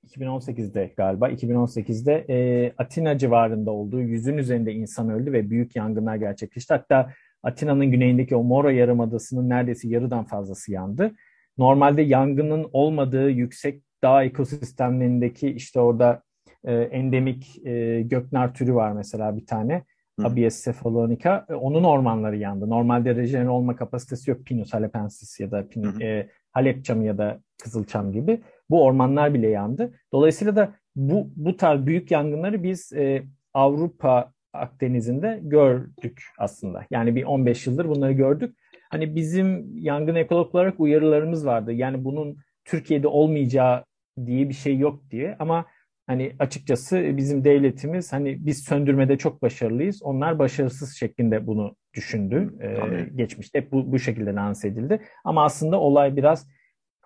2018'de 0.08 0.94
galiba 0.98 1.30
2018'de 1.30 2.26
e, 2.30 2.72
Atina 2.78 3.18
civarında 3.18 3.72
olduğu 3.72 4.02
yüzün 4.02 4.38
üzerinde 4.38 4.74
insan 4.74 5.10
öldü 5.10 5.34
ve 5.34 5.50
büyük 5.50 5.76
yangınlar 5.76 6.16
gerçekleşti. 6.16 6.74
Hatta 6.74 7.10
Atina'nın 7.44 7.86
güneyindeki 7.86 8.36
o 8.36 8.44
Moro 8.44 8.70
Yarımadası'nın 8.70 9.50
neredeyse 9.50 9.88
yarıdan 9.88 10.26
fazlası 10.26 10.72
yandı. 10.72 11.12
Normalde 11.58 12.02
yangının 12.02 12.70
olmadığı 12.74 13.30
yüksek 13.30 13.84
dağ 14.04 14.24
ekosistemlerindeki 14.24 15.50
işte 15.50 15.80
orada 15.80 16.24
e, 16.64 16.74
endemik 16.74 17.66
e, 17.66 18.02
göknar 18.02 18.54
türü 18.54 18.76
var 18.76 18.92
mesela 18.92 19.38
bir 19.38 19.46
tane. 19.46 19.84
Hı. 20.20 20.28
Abies 20.28 20.66
cephalonica. 20.66 21.46
Onun 21.50 21.84
ormanları 21.84 22.38
yandı. 22.38 22.70
Normalde 22.70 23.16
rejenere 23.16 23.50
olma 23.50 23.76
kapasitesi 23.76 24.32
yok. 24.32 24.46
Pinus 24.46 24.74
halepensis 24.74 25.40
ya 25.40 25.52
da 25.52 25.68
pin, 25.68 26.00
e, 26.02 26.30
Halep 26.52 26.86
çamı 26.86 27.06
ya 27.06 27.18
da 27.18 27.40
kızılçam 27.64 28.12
gibi. 28.12 28.42
Bu 28.70 28.84
ormanlar 28.84 29.34
bile 29.34 29.48
yandı. 29.48 29.94
Dolayısıyla 30.14 30.56
da 30.56 30.76
bu 30.96 31.32
bu 31.36 31.58
tarz 31.58 31.86
büyük 31.86 32.12
yangınları 32.12 32.64
biz 32.64 32.94
e, 32.94 33.24
Avrupa 33.54 34.34
Akdeniz'inde 34.54 35.40
gördük 35.44 36.24
aslında. 36.38 36.86
Yani 36.92 37.16
bir 37.16 37.24
15 37.24 37.68
yıldır 37.68 37.90
bunları 37.90 38.14
gördük. 38.14 38.56
Hani 38.90 39.16
bizim 39.16 39.78
yangın 39.78 40.16
ekolog 40.16 40.56
olarak 40.56 40.80
uyarılarımız 40.80 41.46
vardı. 41.46 41.74
Yani 41.74 42.04
bunun 42.04 42.38
Türkiye'de 42.66 43.08
olmayacağı 43.08 43.86
diye 44.26 44.50
bir 44.50 44.54
şey 44.54 44.78
yok 44.78 45.04
diye. 45.12 45.36
Ama 45.40 45.66
hani 46.08 46.36
açıkçası 46.40 47.18
bizim 47.18 47.44
devletimiz 47.44 48.14
hani 48.14 48.46
biz 48.46 48.64
söndürmede 48.64 49.18
çok 49.18 49.42
başarılıyız. 49.42 50.04
Onlar 50.04 50.40
başarısız 50.40 50.96
şeklinde 50.96 51.48
bunu 51.48 51.76
düşündü. 51.94 52.54
Ee, 52.62 53.10
geçmişte 53.16 53.62
hep 53.62 53.72
bu, 53.72 53.92
bu 53.92 54.00
şekilde 54.00 54.34
lanse 54.34 54.68
edildi. 54.68 55.02
Ama 55.24 55.44
aslında 55.44 55.80
olay 55.80 56.16
biraz 56.16 56.48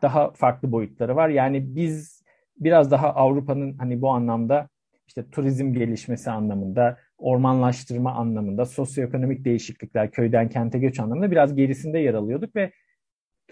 daha 0.02 0.32
farklı 0.32 0.72
boyutları 0.72 1.16
var. 1.16 1.30
Yani 1.30 1.76
biz 1.76 2.24
biraz 2.58 2.92
daha 2.92 3.14
Avrupa'nın 3.14 3.78
hani 3.78 4.02
bu 4.02 4.10
anlamda 4.10 4.70
işte 5.08 5.30
turizm 5.30 5.74
gelişmesi 5.74 6.32
anlamında, 6.32 6.98
ormanlaştırma 7.18 8.14
anlamında, 8.14 8.66
sosyoekonomik 8.66 9.46
değişiklikler, 9.46 10.12
köyden 10.12 10.50
kente 10.50 10.80
göç 10.80 11.00
anlamında 11.00 11.32
biraz 11.32 11.56
gerisinde 11.56 12.00
yer 12.00 12.14
alıyorduk 12.14 12.56
ve 12.56 12.72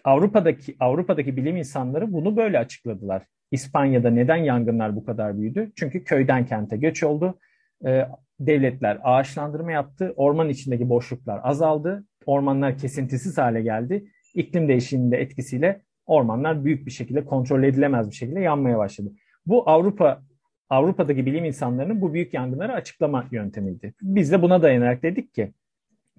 Avrupa'daki 0.04 0.76
Avrupa'daki 0.80 1.38
bilim 1.38 1.58
insanları 1.58 2.14
bunu 2.14 2.38
böyle 2.38 2.60
açıkladılar. 2.60 3.24
İspanya'da 3.52 4.10
neden 4.10 4.36
yangınlar 4.36 4.96
bu 4.96 5.06
kadar 5.06 5.38
büyüdü? 5.38 5.72
Çünkü 5.76 6.04
köyden 6.04 6.46
kente 6.46 6.78
göç 6.78 7.04
oldu. 7.04 7.40
Ee, 7.86 8.08
devletler 8.48 9.00
ağaçlandırma 9.04 9.72
yaptı. 9.72 10.14
Orman 10.16 10.50
içindeki 10.50 10.90
boşluklar 10.90 11.40
azaldı. 11.44 12.06
Ormanlar 12.26 12.78
kesintisiz 12.78 13.38
hale 13.38 13.62
geldi. 13.62 14.06
İklim 14.34 14.68
değişiminin 14.68 15.12
de 15.12 15.18
etkisiyle 15.18 15.82
ormanlar 16.06 16.66
büyük 16.66 16.86
bir 16.86 16.92
şekilde 16.92 17.26
kontrol 17.26 17.64
edilemez 17.64 18.10
bir 18.10 18.16
şekilde 18.16 18.40
yanmaya 18.40 18.78
başladı. 18.78 19.12
Bu 19.46 19.70
Avrupa 19.70 20.22
Avrupa'daki 20.70 21.26
bilim 21.26 21.46
insanlarının 21.46 22.02
bu 22.02 22.14
büyük 22.14 22.34
yangınları 22.34 22.74
açıklama 22.74 23.28
yöntemiydi. 23.32 23.94
Biz 24.02 24.32
de 24.32 24.42
buna 24.42 24.62
dayanarak 24.62 25.04
dedik 25.04 25.34
ki 25.34 25.54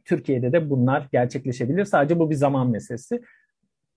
Türkiye'de 0.05 0.53
de 0.53 0.71
bunlar 0.71 1.09
gerçekleşebilir. 1.13 1.85
Sadece 1.85 2.19
bu 2.19 2.31
bir 2.31 2.35
zaman 2.35 2.71
meselesi. 2.71 3.23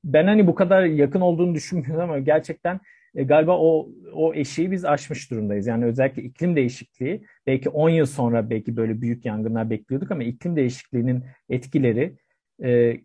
Ben 0.03 0.27
hani 0.27 0.48
bu 0.48 0.55
kadar 0.55 0.84
yakın 0.84 1.22
olduğunu 1.22 1.55
düşünmüyorum 1.55 2.03
ama 2.03 2.20
gerçekten 2.20 2.79
e, 3.15 3.24
galiba 3.24 3.57
o 3.57 3.89
o 4.13 4.34
eşiği 4.34 4.72
biz 4.72 4.86
aşmış 4.86 5.31
durumdayız. 5.31 5.67
Yani 5.67 5.86
özellikle 5.86 6.24
iklim 6.24 6.55
değişikliği 6.55 7.25
belki 7.48 7.69
10 7.69 7.89
yıl 7.89 8.05
sonra 8.05 8.50
belki 8.50 8.77
böyle 8.77 9.01
büyük 9.01 9.25
yangınlar 9.25 9.69
bekliyorduk 9.69 10.12
ama 10.12 10.24
iklim 10.24 10.55
değişikliğinin 10.55 11.24
etkileri 11.50 12.15
e, 12.63 12.98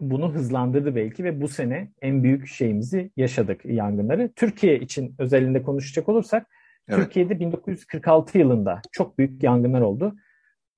bunu 0.00 0.34
hızlandırdı 0.34 0.96
belki 0.96 1.24
ve 1.24 1.40
bu 1.40 1.48
sene 1.48 1.90
en 2.02 2.22
büyük 2.22 2.46
şeyimizi 2.46 3.10
yaşadık 3.16 3.64
yangınları. 3.64 4.32
Türkiye 4.36 4.78
için 4.78 5.14
özelinde 5.18 5.62
konuşacak 5.62 6.08
olursak 6.08 6.46
evet. 6.88 7.00
Türkiye'de 7.00 7.40
1946 7.40 8.38
yılında 8.38 8.82
çok 8.92 9.18
büyük 9.18 9.42
yangınlar 9.42 9.80
oldu. 9.80 10.16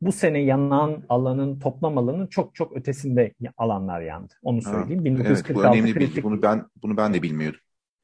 Bu 0.00 0.12
sene 0.12 0.38
yanan 0.38 1.02
alanın 1.08 1.58
toplam 1.58 1.98
alanın 1.98 2.26
çok 2.26 2.54
çok 2.54 2.76
ötesinde 2.76 3.32
alanlar 3.56 4.00
yandı. 4.00 4.34
Onu 4.42 4.62
söyleyeyim. 4.62 4.98
Ha, 4.98 5.04
1946 5.04 5.52
evet, 5.52 5.56
bu 5.56 5.76
önemli 5.76 5.92
kritik... 5.92 6.10
bilgi. 6.10 6.22
Bunu 6.22 6.42
ben 6.42 6.66
bunu 6.82 6.96
ben 6.96 7.14
de 7.14 7.22
bilmiyordum. 7.22 7.60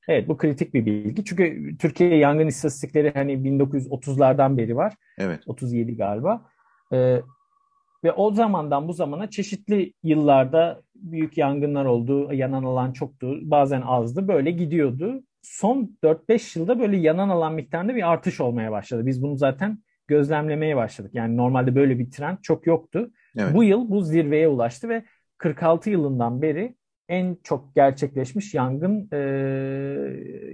Evet 0.09 0.29
bu 0.29 0.37
kritik 0.37 0.75
bir 0.75 0.87
bilgi. 0.87 1.25
Çünkü 1.25 1.77
Türkiye 1.79 2.17
yangın 2.17 2.47
istatistikleri 2.47 3.13
hani 3.15 3.33
1930'lardan 3.33 4.57
beri 4.57 4.77
var. 4.77 4.95
Evet. 5.19 5.43
37 5.47 5.97
galiba. 5.97 6.43
Ee, 6.93 7.21
ve 8.05 8.13
o 8.13 8.33
zamandan 8.33 8.89
bu 8.89 8.93
zamana 8.93 9.31
çeşitli 9.31 9.93
yıllarda 10.03 10.83
büyük 10.95 11.39
yangınlar 11.39 11.85
oldu, 11.85 12.33
yanan 12.33 12.65
alan 12.65 12.93
çoktu, 12.93 13.39
bazen 13.43 13.81
azdı, 13.81 14.29
böyle 14.29 14.51
gidiyordu. 14.51 15.23
Son 15.43 15.97
4-5 16.03 16.59
yılda 16.59 16.81
böyle 16.81 16.97
yanan 16.97 17.29
alan 17.29 17.55
miktarında 17.55 17.95
bir 17.95 18.13
artış 18.13 18.41
olmaya 18.41 18.73
başladı. 18.73 19.07
Biz 19.07 19.23
bunu 19.23 19.37
zaten 19.37 19.79
gözlemlemeye 20.07 20.77
başladık. 20.77 21.11
Yani 21.15 21.37
normalde 21.37 21.75
böyle 21.75 21.99
bir 21.99 22.11
trend 22.11 22.39
çok 22.43 22.67
yoktu. 22.67 23.11
Evet. 23.37 23.55
Bu 23.55 23.65
yıl 23.65 23.91
bu 23.91 24.03
zirveye 24.03 24.49
ulaştı 24.49 24.89
ve 24.89 25.05
46 25.39 25.91
yılından 25.91 26.43
beri 26.43 26.75
en 27.09 27.37
çok 27.43 27.75
gerçekleşmiş 27.75 28.55
yangın 28.55 29.09
e, 29.13 29.19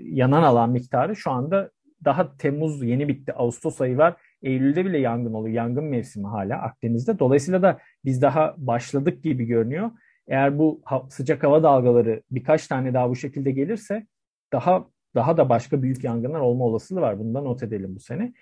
yanan 0.02 0.42
alan 0.42 0.70
miktarı 0.70 1.16
şu 1.16 1.30
anda 1.30 1.70
daha 2.04 2.36
Temmuz 2.36 2.82
yeni 2.82 3.08
bitti. 3.08 3.32
Ağustos 3.32 3.80
ayı 3.80 3.98
var. 3.98 4.16
Eylül'de 4.42 4.84
bile 4.84 4.98
yangın 4.98 5.32
oluyor. 5.32 5.54
Yangın 5.54 5.84
mevsimi 5.84 6.26
hala 6.26 6.62
Akdeniz'de. 6.62 7.18
Dolayısıyla 7.18 7.62
da 7.62 7.78
biz 8.04 8.22
daha 8.22 8.54
başladık 8.56 9.22
gibi 9.22 9.44
görünüyor. 9.44 9.90
Eğer 10.28 10.58
bu 10.58 10.82
sıcak 11.10 11.42
hava 11.42 11.62
dalgaları 11.62 12.22
birkaç 12.30 12.66
tane 12.66 12.94
daha 12.94 13.10
bu 13.10 13.16
şekilde 13.16 13.50
gelirse 13.50 14.06
daha 14.52 14.86
daha 15.14 15.36
da 15.36 15.48
başka 15.48 15.82
büyük 15.82 16.04
yangınlar 16.04 16.40
olma 16.40 16.64
olasılığı 16.64 17.00
var. 17.00 17.18
Bunu 17.18 17.34
da 17.34 17.40
not 17.40 17.62
edelim 17.62 17.96
bu 17.96 18.00
sene. 18.00 18.32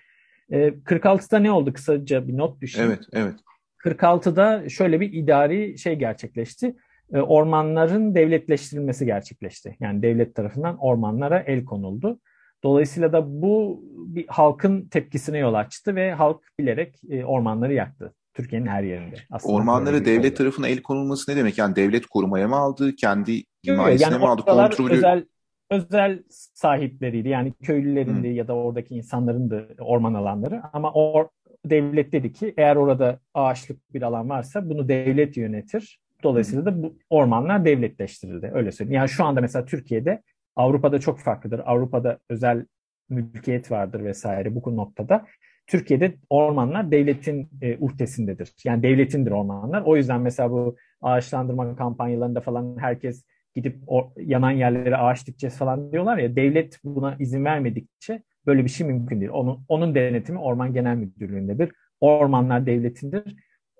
E, 0.51 0.67
46'da 0.67 1.39
ne 1.39 1.51
oldu 1.51 1.73
kısaca 1.73 2.27
bir 2.27 2.37
not 2.37 2.61
düşün. 2.61 2.83
Evet, 2.83 2.99
evet. 3.13 3.35
46'da 3.83 4.69
şöyle 4.69 4.99
bir 4.99 5.13
idari 5.13 5.77
şey 5.77 5.95
gerçekleşti. 5.95 6.75
E, 7.13 7.21
ormanların 7.21 8.15
devletleştirilmesi 8.15 9.05
gerçekleşti. 9.05 9.75
Yani 9.79 10.01
devlet 10.01 10.35
tarafından 10.35 10.77
ormanlara 10.77 11.39
el 11.39 11.65
konuldu. 11.65 12.19
Dolayısıyla 12.63 13.13
da 13.13 13.41
bu 13.41 13.83
bir 13.85 14.25
halkın 14.27 14.87
tepkisine 14.87 15.37
yol 15.37 15.53
açtı 15.53 15.95
ve 15.95 16.13
halk 16.13 16.41
bilerek 16.59 16.95
e, 17.09 17.25
ormanları 17.25 17.73
yaktı. 17.73 18.13
Türkiye'nin 18.33 18.67
her 18.67 18.83
yerinde. 18.83 19.15
Aslında 19.31 19.55
Ormanlara 19.55 20.05
devlet 20.05 20.31
oldu. 20.31 20.37
tarafına 20.37 20.67
el 20.67 20.81
konulması 20.81 21.31
ne 21.31 21.35
demek? 21.35 21.57
Yani 21.57 21.75
devlet 21.75 22.05
korumaya 22.05 22.47
mı 22.47 22.55
aldı? 22.55 22.95
Kendi 22.95 23.43
himayesine 23.67 24.11
yani 24.11 24.21
mi 24.21 24.27
aldı? 24.27 24.41
Kontrolü... 24.41 24.93
Özel, 24.93 25.25
özel 25.69 26.23
sahipleriydi. 26.53 27.29
Yani 27.29 27.53
köylülerin 27.63 28.23
de 28.23 28.27
hmm. 28.27 28.35
ya 28.35 28.47
da 28.47 28.55
oradaki 28.55 28.95
insanların 28.95 29.49
da 29.49 29.65
orman 29.79 30.13
alanları. 30.13 30.61
Ama 30.73 30.91
or, 30.91 31.25
devlet 31.65 32.11
dedi 32.11 32.33
ki 32.33 32.53
eğer 32.57 32.75
orada 32.75 33.19
ağaçlık 33.33 33.93
bir 33.93 34.01
alan 34.01 34.29
varsa 34.29 34.69
bunu 34.69 34.89
devlet 34.89 35.37
yönetir. 35.37 35.99
Dolayısıyla 36.23 36.65
da 36.65 36.83
bu 36.83 36.97
ormanlar 37.09 37.65
devletleştirildi. 37.65 38.51
Öyle 38.53 38.71
söyleyeyim. 38.71 38.95
Yani 38.95 39.09
şu 39.09 39.23
anda 39.25 39.41
mesela 39.41 39.65
Türkiye'de 39.65 40.21
Avrupa'da 40.55 40.99
çok 40.99 41.19
farklıdır. 41.19 41.61
Avrupa'da 41.65 42.19
özel 42.29 42.65
mülkiyet 43.09 43.71
vardır 43.71 44.03
vesaire 44.03 44.55
bu 44.55 44.75
noktada. 44.75 45.25
Türkiye'de 45.67 46.15
ormanlar 46.29 46.91
devletin 46.91 47.49
e, 47.61 47.77
uhdesindedir. 47.77 48.53
Yani 48.63 48.83
devletindir 48.83 49.31
ormanlar. 49.31 49.81
O 49.81 49.97
yüzden 49.97 50.21
mesela 50.21 50.51
bu 50.51 50.75
ağaçlandırma 51.01 51.75
kampanyalarında 51.75 52.41
falan 52.41 52.77
herkes 52.79 53.23
gidip 53.55 53.77
o, 53.87 54.13
yanan 54.17 54.51
yerlere 54.51 54.97
ağaç 54.97 55.27
dikeceğiz 55.27 55.57
falan 55.57 55.91
diyorlar 55.91 56.17
ya 56.17 56.35
devlet 56.35 56.79
buna 56.83 57.15
izin 57.19 57.45
vermedikçe 57.45 58.23
böyle 58.45 58.63
bir 58.63 58.69
şey 58.69 58.87
mümkün 58.87 59.19
değil. 59.19 59.31
Onun, 59.31 59.65
onun 59.67 59.95
denetimi 59.95 60.39
Orman 60.39 60.73
Genel 60.73 60.95
Müdürlüğü'ndedir. 60.95 61.71
Ormanlar 61.99 62.65
devletindir. 62.65 63.35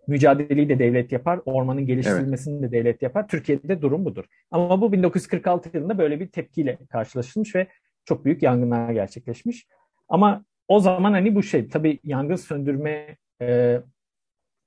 Mücadeleyi 0.08 0.70
de 0.70 0.80
devlet 0.80 1.12
yapar. 1.12 1.40
Ormanın 1.46 1.86
geliştirilmesini 1.86 2.60
evet. 2.60 2.72
de 2.72 2.78
devlet 2.78 3.02
yapar. 3.02 3.28
Türkiye'de 3.28 3.82
durum 3.82 4.06
budur. 4.06 4.26
Ama 4.52 4.82
bu 4.82 4.92
1946 4.92 5.70
yılında 5.74 5.98
böyle 5.98 6.20
bir 6.20 6.28
tepkiyle 6.28 6.78
karşılaşılmış 6.90 7.56
ve 7.56 7.68
çok 8.06 8.26
büyük 8.26 8.44
yangınlar 8.44 8.92
gerçekleşmiş. 8.92 9.68
Ama 10.10 10.46
o 10.68 10.80
zaman 10.80 11.12
hani 11.12 11.36
bu 11.36 11.44
şey 11.44 11.70
tabii 11.70 12.00
yangın 12.04 12.36
söndürme 12.36 13.18
e, 13.42 13.80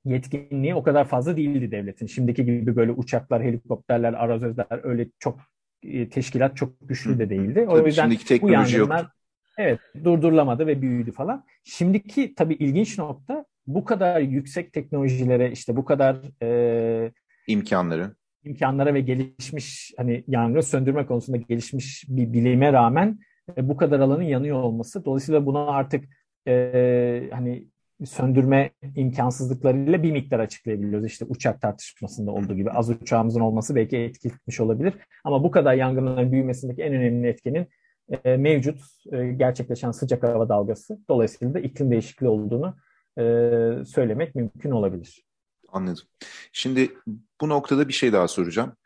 yetkinliği 0.05 0.75
o 0.75 0.83
kadar 0.83 1.05
fazla 1.05 1.37
değildi 1.37 1.71
devletin. 1.71 2.07
Şimdiki 2.07 2.45
gibi 2.45 2.77
böyle 2.77 2.93
uçaklar, 2.93 3.43
helikopterler, 3.43 4.13
arazözler 4.13 4.81
öyle 4.83 5.07
çok 5.19 5.41
e, 5.83 6.09
teşkilat 6.09 6.57
çok 6.57 6.89
güçlü 6.89 7.19
de 7.19 7.31
değildi. 7.31 7.67
O 7.69 7.87
yüzden 7.87 8.11
bu 8.43 8.51
yangınlar 8.51 9.01
yok. 9.01 9.11
Evet 9.59 9.81
durdurulamadı 10.05 10.67
ve 10.67 10.83
büyüdü 10.83 11.13
falan. 11.13 11.45
Şimdiki 11.65 12.35
tabii 12.35 12.55
ilginç 12.55 12.99
nokta 12.99 13.45
bu 13.67 13.85
kadar 13.85 14.21
yüksek 14.21 14.73
teknolojilere 14.73 15.51
işte 15.51 15.77
bu 15.77 15.85
kadar 15.85 16.17
e, 16.43 17.13
imkanları 17.47 18.15
imkanlara 18.47 18.95
ve 18.95 19.01
gelişmiş 19.01 19.95
hani 19.97 20.25
yangın 20.29 20.61
söndürme 20.61 21.07
konusunda 21.07 21.37
gelişmiş 21.37 22.05
bir 22.09 22.33
bilime 22.33 22.73
rağmen 22.73 23.19
e, 23.57 23.69
bu 23.69 23.77
kadar 23.77 24.01
alanın 24.01 24.23
yanıyor 24.23 24.63
olması. 24.63 25.05
Dolayısıyla 25.05 25.47
buna 25.47 25.67
artık 25.67 26.05
e, 26.49 27.29
hani 27.33 27.69
söndürme 28.05 28.71
imkansızlıklarıyla 28.97 30.03
bir 30.03 30.13
miktar 30.13 30.41
açıklayabiliyoruz. 30.41 31.07
İşte 31.07 31.25
uçak 31.25 31.61
tartışmasında 31.61 32.31
olduğu 32.31 32.57
gibi 32.57 32.71
az 32.71 32.91
uçağımızın 32.91 33.41
olması 33.41 33.75
belki 33.75 33.97
etki 33.97 34.63
olabilir. 34.63 34.95
Ama 35.25 35.45
bu 35.45 35.51
kadar 35.51 35.75
yangınların 35.75 36.33
büyümesindeki 36.33 36.83
en 36.83 36.95
önemli 36.95 37.29
etkenin 37.29 37.67
e, 38.25 38.37
mevcut 38.37 38.81
e, 39.13 39.27
gerçekleşen 39.27 39.91
sıcak 39.91 40.23
hava 40.23 40.49
dalgası. 40.49 40.99
Dolayısıyla 41.09 41.55
da 41.55 41.61
iklim 41.61 41.91
değişikliği 41.91 42.29
olduğunu 42.29 42.77
e, 43.19 43.23
söylemek 43.85 44.35
mümkün 44.35 44.71
olabilir. 44.71 45.25
Anladım. 45.69 46.05
Şimdi 46.53 46.95
bu 47.41 47.49
noktada 47.49 47.89
bir 47.89 47.93
şey 47.93 48.13
daha 48.13 48.29
soracağım. 48.29 48.77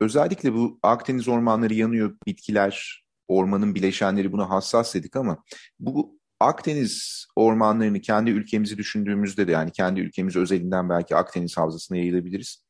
Özellikle 0.00 0.54
bu 0.54 0.78
Akdeniz 0.82 1.28
ormanları 1.28 1.74
yanıyor, 1.74 2.16
bitkiler, 2.26 3.04
ormanın 3.28 3.74
bileşenleri 3.74 4.32
buna 4.32 4.50
hassas 4.50 4.94
dedik 4.94 5.16
ama 5.16 5.44
bu 5.80 6.20
Akdeniz 6.40 7.26
ormanlarını 7.36 8.00
kendi 8.00 8.30
ülkemizi 8.30 8.78
düşündüğümüzde 8.78 9.48
de 9.48 9.52
yani 9.52 9.70
kendi 9.72 10.00
ülkemiz 10.00 10.36
özelinden 10.36 10.88
belki 10.88 11.16
Akdeniz 11.16 11.56
havzasına 11.56 11.98
yayılabiliriz. 11.98 12.64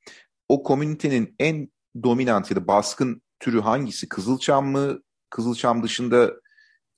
O 0.48 0.62
komünitenin 0.62 1.34
en 1.38 1.68
dominant 2.02 2.50
ya 2.50 2.56
da 2.56 2.66
baskın 2.66 3.22
türü 3.40 3.60
hangisi? 3.60 4.08
Kızılçam 4.08 4.66
mı? 4.66 5.00
Kızılçam 5.30 5.82
dışında 5.82 6.32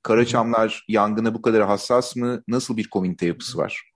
Karaçamlar 0.02 0.84
yangına 0.88 1.34
bu 1.34 1.42
kadar 1.42 1.62
hassas 1.62 2.16
mı? 2.16 2.42
Nasıl 2.48 2.76
bir 2.76 2.90
komünite 2.90 3.26
yapısı 3.26 3.58
var? 3.58 3.92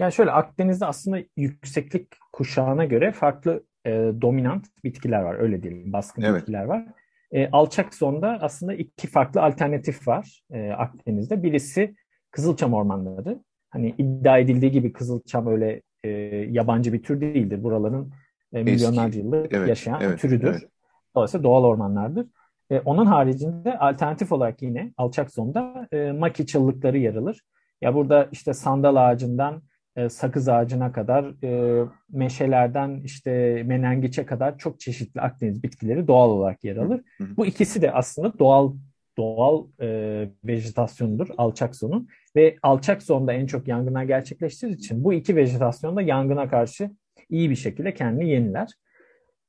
Yani 0.00 0.12
şöyle 0.12 0.30
Akdeniz'de 0.30 0.86
aslında 0.86 1.18
yükseklik 1.36 2.08
kuşağına 2.32 2.84
göre 2.84 3.12
farklı 3.12 3.64
e, 3.86 3.90
dominant 4.20 4.66
bitkiler 4.84 5.20
var. 5.20 5.40
Öyle 5.40 5.62
diyelim 5.62 5.92
baskın 5.92 6.22
evet. 6.22 6.40
bitkiler 6.40 6.64
var. 6.64 6.86
E, 7.32 7.50
alçak 7.50 7.94
zonda 7.94 8.38
aslında 8.40 8.74
iki 8.74 9.06
farklı 9.06 9.42
alternatif 9.42 10.08
var 10.08 10.42
e, 10.50 10.70
Akdeniz'de. 10.70 11.42
Birisi 11.42 11.94
Kızılçam 12.30 12.74
ormanları. 12.74 13.38
Hani 13.70 13.94
iddia 13.98 14.38
edildiği 14.38 14.72
gibi 14.72 14.92
Kızılçam 14.92 15.46
öyle 15.46 15.82
e, 16.04 16.08
yabancı 16.50 16.92
bir 16.92 17.02
tür 17.02 17.20
değildir. 17.20 17.62
Buraların 17.62 18.12
e, 18.52 18.62
milyonlarca 18.62 19.20
yıllık 19.20 19.52
evet, 19.52 19.68
yaşayan 19.68 20.00
evet, 20.00 20.20
türüdür. 20.20 20.48
Evet. 20.48 20.70
Dolayısıyla 21.14 21.44
doğal 21.44 21.64
ormanlardır. 21.64 22.26
E, 22.70 22.80
onun 22.80 23.06
haricinde 23.06 23.78
alternatif 23.78 24.32
olarak 24.32 24.62
yine 24.62 24.92
alçak 24.96 25.30
zonda 25.30 25.88
e, 25.92 26.12
maki 26.12 26.46
çıllıkları 26.46 26.98
yer 26.98 27.14
alır. 27.14 27.40
Ya 27.80 27.94
burada 27.94 28.28
işte 28.32 28.54
sandal 28.54 28.96
ağacından 28.96 29.62
e, 29.96 30.08
sakız 30.08 30.48
ağacına 30.48 30.92
kadar, 30.92 31.44
e, 31.44 31.84
meşelerden 32.12 33.00
işte 33.04 33.62
menengiçe 33.66 34.26
kadar 34.26 34.58
çok 34.58 34.80
çeşitli 34.80 35.20
Akdeniz 35.20 35.62
bitkileri 35.62 36.08
doğal 36.08 36.30
olarak 36.30 36.64
yer 36.64 36.76
alır. 36.76 37.00
Bu 37.20 37.46
ikisi 37.46 37.82
de 37.82 37.92
aslında 37.92 38.38
doğal 38.38 38.72
doğal 39.18 39.66
e, 39.80 40.28
vejetasyondur 40.44 41.28
alçak 41.38 41.76
zonun 41.76 42.08
ve 42.36 42.56
alçak 42.62 43.02
zonda 43.02 43.32
en 43.32 43.46
çok 43.46 43.68
yangınlar 43.68 44.02
gerçekleştiği 44.02 44.72
için 44.72 45.04
bu 45.04 45.12
iki 45.12 45.36
vejetasyon 45.36 45.96
da 45.96 46.02
yangına 46.02 46.48
karşı 46.48 46.90
iyi 47.30 47.50
bir 47.50 47.56
şekilde 47.56 47.94
kendini 47.94 48.28
yeniler. 48.28 48.68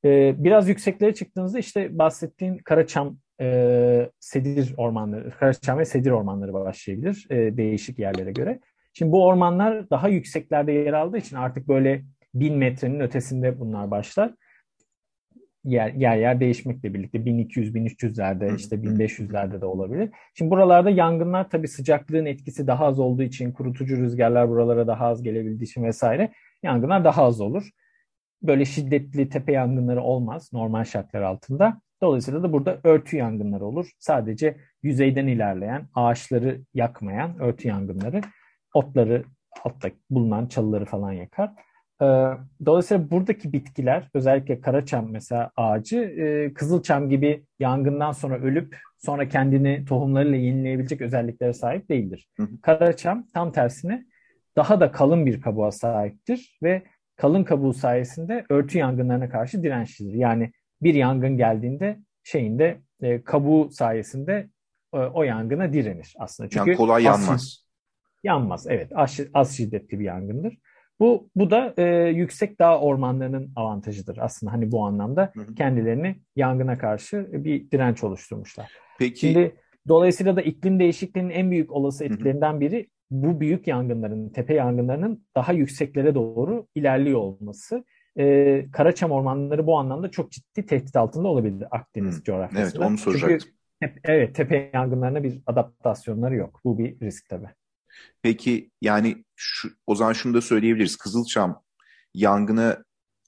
E, 0.05 0.35
biraz 0.43 0.69
yükseklere 0.69 1.13
çıktığınızda 1.13 1.59
işte 1.59 1.97
bahsettiğim 1.97 2.57
Karaçam 2.57 3.17
e, 3.41 4.09
sedir 4.19 4.73
ormanları, 4.77 5.31
Karaçam 5.31 5.79
ve 5.79 5.85
sedir 5.85 6.11
ormanları 6.11 6.53
başlayabilir 6.53 7.27
e, 7.29 7.57
değişik 7.57 7.99
yerlere 7.99 8.31
göre. 8.31 8.59
Şimdi 8.93 9.11
bu 9.11 9.25
ormanlar 9.25 9.89
daha 9.89 10.09
yükseklerde 10.09 10.71
yer 10.71 10.93
aldığı 10.93 11.17
için 11.17 11.35
artık 11.35 11.67
böyle 11.67 12.03
bin 12.33 12.57
metrenin 12.57 12.99
ötesinde 12.99 13.59
bunlar 13.59 13.91
başlar. 13.91 14.33
Yer 15.63 15.93
yer, 15.93 16.17
yer 16.17 16.39
değişmekle 16.39 16.93
birlikte 16.93 17.17
1200-1300'lerde 17.17 18.55
işte 18.55 18.75
1500'lerde 18.75 19.61
de 19.61 19.65
olabilir. 19.65 20.09
Şimdi 20.33 20.51
buralarda 20.51 20.89
yangınlar 20.89 21.49
tabii 21.49 21.67
sıcaklığın 21.67 22.25
etkisi 22.25 22.67
daha 22.67 22.85
az 22.85 22.99
olduğu 22.99 23.23
için 23.23 23.51
kurutucu 23.51 23.97
rüzgarlar 23.97 24.49
buralara 24.49 24.87
daha 24.87 25.05
az 25.05 25.23
gelebildiği 25.23 25.69
için 25.69 25.83
vesaire 25.83 26.31
yangınlar 26.63 27.03
daha 27.03 27.23
az 27.23 27.41
olur. 27.41 27.69
Böyle 28.43 28.65
şiddetli 28.65 29.29
tepe 29.29 29.51
yangınları 29.51 30.01
olmaz 30.01 30.49
normal 30.53 30.83
şartlar 30.83 31.21
altında. 31.21 31.81
Dolayısıyla 32.01 32.43
da 32.43 32.53
burada 32.53 32.79
örtü 32.83 33.17
yangınları 33.17 33.65
olur. 33.65 33.89
Sadece 33.99 34.57
yüzeyden 34.83 35.27
ilerleyen, 35.27 35.87
ağaçları 35.93 36.61
yakmayan 36.73 37.39
örtü 37.39 37.67
yangınları 37.67 38.21
otları 38.73 39.23
altta 39.63 39.89
bulunan 40.09 40.47
çalıları 40.47 40.85
falan 40.85 41.11
yakar. 41.11 41.51
Ee, 42.01 42.05
dolayısıyla 42.65 43.11
buradaki 43.11 43.53
bitkiler 43.53 44.09
özellikle 44.13 44.61
karaçam 44.61 45.11
mesela 45.11 45.51
ağacı 45.55 45.97
e, 45.97 46.53
kızılçam 46.53 47.09
gibi 47.09 47.45
yangından 47.59 48.11
sonra 48.11 48.39
ölüp 48.39 48.77
sonra 48.97 49.27
kendini 49.27 49.85
tohumlarıyla 49.85 50.37
yenileyebilecek 50.37 51.01
özelliklere 51.01 51.53
sahip 51.53 51.89
değildir. 51.89 52.27
Hı 52.37 52.43
hı. 52.43 52.61
Karaçam 52.61 53.27
tam 53.33 53.51
tersine 53.51 54.05
daha 54.55 54.79
da 54.79 54.91
kalın 54.91 55.25
bir 55.25 55.41
kabuğa 55.41 55.71
sahiptir 55.71 56.57
ve 56.63 56.83
kalın 57.19 57.43
kabuğu 57.43 57.73
sayesinde 57.73 58.45
örtü 58.49 58.77
yangınlarına 58.77 59.29
karşı 59.29 59.63
dirençlidir. 59.63 60.13
Yani 60.13 60.51
bir 60.81 60.93
yangın 60.93 61.37
geldiğinde 61.37 61.99
şeyinde 62.23 62.81
e, 63.01 63.23
kabuğu 63.23 63.69
sayesinde 63.71 64.49
e, 64.93 64.97
o 64.97 65.23
yangına 65.23 65.73
direnir 65.73 66.15
aslında. 66.19 66.49
Çünkü 66.49 66.69
yani 66.69 66.77
kolay 66.77 67.03
yanmaz. 67.03 67.65
Yanmaz. 68.23 68.67
Evet. 68.69 68.91
Az, 68.95 69.19
az 69.33 69.57
şiddetli 69.57 69.99
bir 69.99 70.05
yangındır. 70.05 70.57
Bu 70.99 71.29
bu 71.35 71.51
da 71.51 71.73
e, 71.77 71.83
yüksek 72.09 72.59
dağ 72.59 72.79
ormanlarının 72.79 73.51
avantajıdır 73.55 74.17
aslında 74.21 74.53
hani 74.53 74.71
bu 74.71 74.85
anlamda 74.85 75.31
hı 75.33 75.41
hı. 75.41 75.55
kendilerini 75.55 76.15
yangına 76.35 76.77
karşı 76.77 77.29
bir 77.31 77.71
direnç 77.71 78.03
oluşturmuşlar. 78.03 78.71
Peki 78.99 79.19
Şimdi 79.19 79.55
dolayısıyla 79.87 80.35
da 80.35 80.41
iklim 80.41 80.79
değişikliğinin 80.79 81.29
en 81.29 81.51
büyük 81.51 81.71
olası 81.71 82.05
etkilerinden 82.05 82.59
biri 82.59 82.89
bu 83.11 83.39
büyük 83.39 83.67
yangınların, 83.67 84.29
tepe 84.29 84.53
yangınlarının 84.53 85.25
daha 85.35 85.53
yükseklere 85.53 86.15
doğru 86.15 86.67
ilerliyor 86.75 87.19
olması. 87.19 87.83
Ee, 88.19 88.65
Karaçam 88.71 89.11
ormanları 89.11 89.67
bu 89.67 89.77
anlamda 89.77 90.11
çok 90.11 90.31
ciddi 90.31 90.65
tehdit 90.65 90.95
altında 90.95 91.27
olabilir 91.27 91.67
Akdeniz 91.71 92.19
Hı. 92.19 92.23
coğrafyasında. 92.23 92.83
Evet 92.83 92.91
onu 92.91 92.97
soracaktım. 92.97 93.51
Çünkü, 93.83 93.99
evet 94.03 94.35
tepe 94.35 94.71
yangınlarına 94.73 95.23
bir 95.23 95.41
adaptasyonları 95.45 96.35
yok. 96.35 96.61
Bu 96.63 96.79
bir 96.79 96.99
risk 96.99 97.29
tabii. 97.29 97.49
Peki 98.21 98.71
yani 98.81 99.23
şu, 99.35 99.69
o 99.87 99.95
zaman 99.95 100.13
şunu 100.13 100.33
da 100.33 100.41
söyleyebiliriz. 100.41 100.97
Kızılçam 100.97 101.63
yangına 102.13 102.83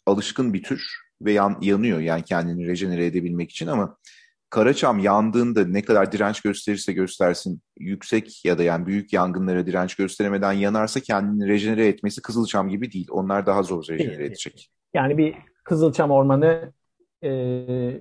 alışkın 0.05 0.53
bir 0.53 0.63
tür 0.63 0.83
ve 1.21 1.31
yan, 1.31 1.57
yanıyor 1.61 1.99
yani 1.99 2.23
kendini 2.23 2.67
rejenere 2.67 3.05
edebilmek 3.05 3.51
için 3.51 3.67
ama 3.67 3.97
Karaçam 4.51 4.99
yandığında 4.99 5.65
ne 5.65 5.81
kadar 5.81 6.11
direnç 6.11 6.41
gösterirse 6.41 6.93
göstersin 6.93 7.61
yüksek 7.79 8.45
ya 8.45 8.57
da 8.57 8.63
yani 8.63 8.85
büyük 8.85 9.13
yangınlara 9.13 9.65
direnç 9.65 9.95
gösteremeden 9.95 10.51
yanarsa 10.51 10.99
kendini 10.99 11.47
rejenere 11.47 11.87
etmesi 11.87 12.21
Kızılçam 12.21 12.69
gibi 12.69 12.91
değil. 12.91 13.07
Onlar 13.11 13.45
daha 13.45 13.63
zor 13.63 13.87
rejenere 13.89 14.25
edecek. 14.25 14.69
Yani 14.93 15.17
bir 15.17 15.35
Kızılçam 15.63 16.11
ormanı 16.11 16.73
e, 17.23 17.31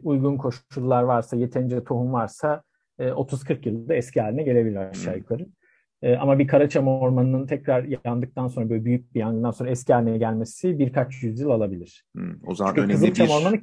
uygun 0.03 0.37
koşullar 0.37 1.03
varsa, 1.03 1.37
yeterince 1.37 1.85
tohum 1.85 2.13
varsa 2.13 2.63
e, 2.99 3.09
30-40 3.09 3.69
yılda 3.69 3.95
eski 3.95 4.21
haline 4.21 4.43
gelebilir 4.43 4.77
aşağı 4.77 5.17
yukarı. 5.17 5.47
E, 6.03 6.17
ama 6.17 6.39
bir 6.39 6.47
Karaçam 6.47 6.89
Ormanı'nın 6.89 7.47
tekrar 7.47 7.87
yandıktan 8.05 8.49
sonra 8.49 8.71
böyle 8.71 8.85
büyük 8.85 9.15
bir 9.15 9.21
yangından 9.21 9.51
sonra 9.51 9.71
eski 9.71 9.93
haline 9.93 10.19
gelmesi 10.19 10.79
birkaç 10.79 11.23
yüzyıl 11.23 11.51
alabilir. 11.51 12.05
Hmm, 12.15 12.35
o 12.47 12.55
zaman 12.55 12.75
Çünkü 12.75 12.85
önemli 12.85 13.01
Kızılçam 13.01 13.27
bir 13.27 13.33
Ormanı 13.33 13.61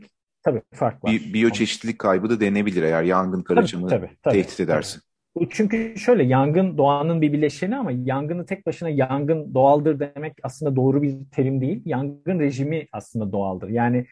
tabii 0.47 0.62
fark 0.73 1.03
var. 1.03 1.12
bir 1.12 1.33
biyoçeşitlilik 1.33 1.99
kaybı 1.99 2.29
da 2.29 2.39
denebilir 2.39 2.83
eğer 2.83 3.03
yangın 3.03 3.41
Karaçam'ı 3.41 3.88
tabii, 3.88 4.05
tabii, 4.05 4.17
tabii, 4.21 4.33
tehdit 4.33 4.60
ederse. 4.60 4.99
Tabii. 4.99 5.47
Çünkü 5.49 5.93
şöyle 5.97 6.23
yangın 6.23 6.77
doğanın 6.77 7.21
bir 7.21 7.33
bileşeni 7.33 7.77
ama 7.77 7.91
yangını 7.91 8.45
tek 8.45 8.65
başına 8.65 8.89
yangın 8.89 9.53
doğaldır 9.53 9.99
demek 9.99 10.33
aslında 10.43 10.75
doğru 10.75 11.01
bir 11.01 11.17
terim 11.31 11.62
değil. 11.62 11.81
Yangın 11.86 12.39
rejimi 12.39 12.88
aslında 12.91 13.31
doğaldır. 13.31 13.69
Yani 13.69 14.05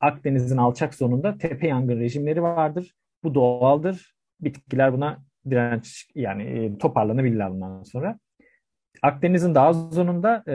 Akdeniz'in 0.00 0.56
alçak 0.56 0.94
zonunda 0.94 1.38
tepe 1.38 1.68
yangın 1.68 2.00
rejimleri 2.00 2.42
vardır. 2.42 2.94
Bu 3.24 3.34
doğaldır. 3.34 4.14
Bitkiler 4.40 4.92
buna 4.92 5.24
direnç 5.50 6.10
yani 6.14 6.42
e, 6.42 6.78
toparlanabilirler 6.78 7.50
bundan 7.50 7.82
sonra. 7.82 8.18
Akdeniz'in 9.02 9.54
daha 9.54 9.72
zonunda 9.72 10.42
e, 10.48 10.52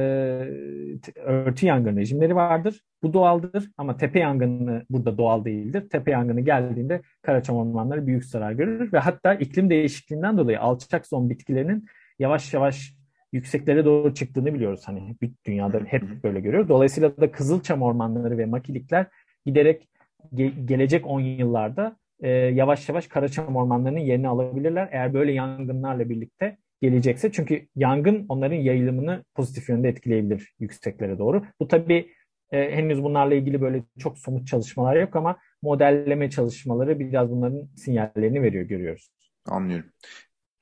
örtü 1.16 1.66
yangın 1.66 1.98
rejimleri 1.98 2.36
vardır. 2.36 2.82
Bu 3.04 3.14
doğaldır 3.14 3.72
ama 3.78 3.98
tepe 3.98 4.20
yangını 4.20 4.86
burada 4.90 5.18
doğal 5.18 5.46
değildir. 5.46 5.90
Tepe 5.90 6.12
yangını 6.12 6.42
geldiğinde 6.42 7.02
Karaçam 7.22 7.56
ormanları 7.56 8.08
büyük 8.08 8.26
zarar 8.26 8.52
görür 8.52 8.94
ve 8.94 9.00
hatta 9.00 9.34
iklim 9.34 9.70
değişikliğinden 9.70 10.38
dolayı 10.38 10.60
alçak 10.62 11.08
zon 11.08 11.30
bitkilerinin 11.30 11.86
yavaş 12.20 12.54
yavaş 12.54 12.94
yükseklere 13.34 13.86
doğru 13.86 14.14
çıktığını 14.14 14.54
biliyoruz. 14.54 14.82
Hani 14.86 15.16
dünyada 15.46 15.80
hep 15.80 16.04
böyle 16.24 16.40
görüyoruz. 16.40 16.70
Dolayısıyla 16.70 17.18
da 17.18 17.32
Kızılçam 17.32 17.82
ormanları 17.82 18.38
ve 18.38 18.46
makilikler 18.46 19.06
giderek 19.46 19.90
ge- 20.34 20.66
gelecek 20.66 21.08
10 21.08 21.20
yıllarda 21.20 21.98
e, 22.22 22.30
yavaş 22.30 22.90
yavaş 22.90 23.08
Karaçam 23.08 23.56
ormanlarının 23.56 24.00
yerini 24.00 24.28
alabilirler. 24.28 24.90
Eğer 24.92 25.14
böyle 25.14 25.32
yangınlarla 25.32 26.10
birlikte 26.10 26.58
gelecekse. 26.82 27.32
Çünkü 27.32 27.68
yangın 27.76 28.26
onların 28.30 28.56
yayılımını 28.56 29.24
pozitif 29.36 29.70
yönde 29.70 29.90
etkileyebilir 29.90 30.54
yükseklere 30.60 31.18
doğru. 31.20 31.44
Bu 31.60 31.68
tabii 31.68 32.14
e, 32.52 32.76
henüz 32.76 33.04
bunlarla 33.04 33.36
ilgili 33.36 33.62
böyle 33.62 33.84
çok 34.00 34.18
somut 34.18 34.48
çalışmalar 34.48 34.96
yok 34.96 35.16
ama 35.16 35.38
modelleme 35.62 36.30
çalışmaları 36.30 37.00
biraz 37.00 37.30
bunların 37.30 37.70
sinyallerini 37.76 38.42
veriyor, 38.42 38.66
görüyoruz. 38.66 39.12
Anlıyorum. 39.46 39.90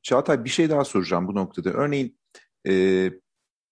Çağatay 0.01 0.43
bir 0.43 0.49
şey 0.49 0.69
daha 0.69 0.85
soracağım 0.85 1.27
bu 1.27 1.35
noktada. 1.35 1.69
Örneğin 1.69 2.17
e, 2.69 2.73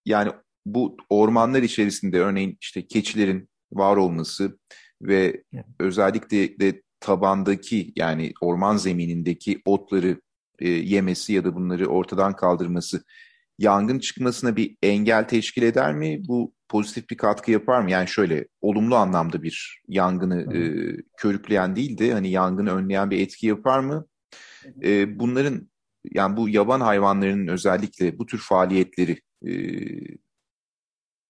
yani 0.06 0.32
bu 0.66 0.98
ormanlar 1.10 1.64
içerisinde 1.64 2.20
örneğin 2.20 2.58
işte 2.62 2.88
keçilerin 2.88 3.50
var 3.72 3.98
olması 3.98 4.60
ve 5.02 5.44
evet. 5.54 5.66
özellikle 5.80 6.60
de 6.60 6.82
tabandaki 7.00 7.94
yani 7.96 8.34
orman 8.42 8.78
zeminindeki 8.78 9.62
otları 9.66 10.22
e, 10.60 10.70
yemesi 10.70 11.34
ya 11.34 11.44
da 11.44 11.56
bunları 11.56 11.88
ortadan 11.88 12.36
kaldırması 12.36 13.04
yangın 13.60 14.00
çıkmasına 14.00 14.56
bir 14.56 14.78
engel 14.84 15.28
teşkil 15.28 15.64
eder 15.64 15.96
mi? 15.96 16.22
Bu 16.28 16.54
pozitif 16.70 17.10
bir 17.10 17.18
katkı 17.18 17.52
yapar 17.52 17.82
mı? 17.82 17.92
Yani 17.92 18.08
şöyle 18.08 18.48
olumlu 18.62 18.96
anlamda 18.96 19.44
bir 19.44 19.82
yangını 19.88 20.58
e, 20.58 20.62
körükleyen 21.18 21.76
değil 21.76 21.98
de 21.98 22.14
hani 22.14 22.32
yangını 22.32 22.76
önleyen 22.76 23.12
bir 23.12 23.20
etki 23.20 23.48
yapar 23.48 23.80
mı? 23.80 24.06
E, 24.84 25.20
bunların 25.20 25.70
yani 26.14 26.38
bu 26.38 26.50
yaban 26.50 26.82
hayvanlarının 26.82 27.48
özellikle 27.48 28.20
bu 28.20 28.26
tür 28.26 28.38
faaliyetleri 28.38 29.22
e, 29.48 29.54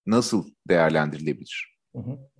nasıl 0.06 0.50
değerlendirilebilir? 0.70 1.78
Hı 1.96 2.00
hı. 2.00 2.35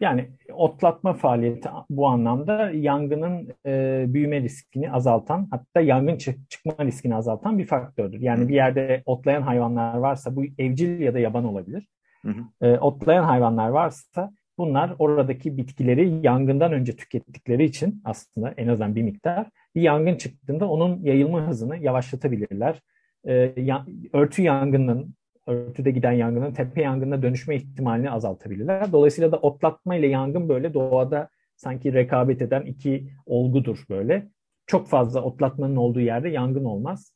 Yani 0.00 0.30
otlatma 0.52 1.12
faaliyeti 1.12 1.68
bu 1.90 2.06
anlamda 2.06 2.70
yangının 2.70 3.48
e, 3.66 4.04
büyüme 4.08 4.40
riskini 4.40 4.92
azaltan 4.92 5.48
hatta 5.50 5.80
yangın 5.80 6.16
çık 6.16 6.50
çıkma 6.50 6.84
riskini 6.84 7.14
azaltan 7.14 7.58
bir 7.58 7.66
faktördür. 7.66 8.20
Yani 8.20 8.48
bir 8.48 8.54
yerde 8.54 9.02
otlayan 9.06 9.42
hayvanlar 9.42 9.94
varsa 9.94 10.36
bu 10.36 10.44
evcil 10.58 11.00
ya 11.00 11.14
da 11.14 11.18
yaban 11.18 11.44
olabilir. 11.44 11.88
Hı 12.22 12.28
hı. 12.28 12.66
E, 12.66 12.78
otlayan 12.78 13.24
hayvanlar 13.24 13.68
varsa 13.68 14.30
bunlar 14.58 14.94
oradaki 14.98 15.56
bitkileri 15.56 16.26
yangından 16.26 16.72
önce 16.72 16.96
tükettikleri 16.96 17.64
için 17.64 18.02
aslında 18.04 18.54
en 18.56 18.68
azından 18.68 18.94
bir 18.94 19.02
miktar 19.02 19.46
bir 19.74 19.82
yangın 19.82 20.16
çıktığında 20.16 20.68
onun 20.68 21.02
yayılma 21.02 21.46
hızını 21.46 21.76
yavaşlatabilirler. 21.76 22.82
E, 23.24 23.52
ya, 23.56 23.86
örtü 24.12 24.42
yangının 24.42 25.14
örtüde 25.46 25.90
giden 25.90 26.12
yangının 26.12 26.52
tepe 26.52 26.82
yangınına 26.82 27.22
dönüşme 27.22 27.56
ihtimalini 27.56 28.10
azaltabilirler. 28.10 28.92
Dolayısıyla 28.92 29.32
da 29.32 29.36
otlatma 29.36 29.96
ile 29.96 30.06
yangın 30.06 30.48
böyle 30.48 30.74
doğada 30.74 31.28
sanki 31.56 31.92
rekabet 31.92 32.42
eden 32.42 32.62
iki 32.62 33.08
olgudur 33.26 33.84
böyle. 33.90 34.26
Çok 34.66 34.88
fazla 34.88 35.22
otlatmanın 35.22 35.76
olduğu 35.76 36.00
yerde 36.00 36.28
yangın 36.28 36.64
olmaz. 36.64 37.14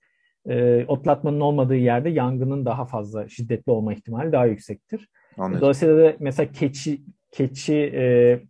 E, 0.48 0.84
otlatmanın 0.88 1.40
olmadığı 1.40 1.76
yerde 1.76 2.08
yangının 2.08 2.64
daha 2.64 2.84
fazla 2.84 3.28
şiddetli 3.28 3.72
olma 3.72 3.94
ihtimali 3.94 4.32
daha 4.32 4.46
yüksektir. 4.46 5.08
Anladım. 5.38 5.60
Dolayısıyla 5.60 5.98
da 5.98 6.16
mesela 6.18 6.52
keçi 6.52 7.02
keçi 7.30 7.74
e, 7.74 8.40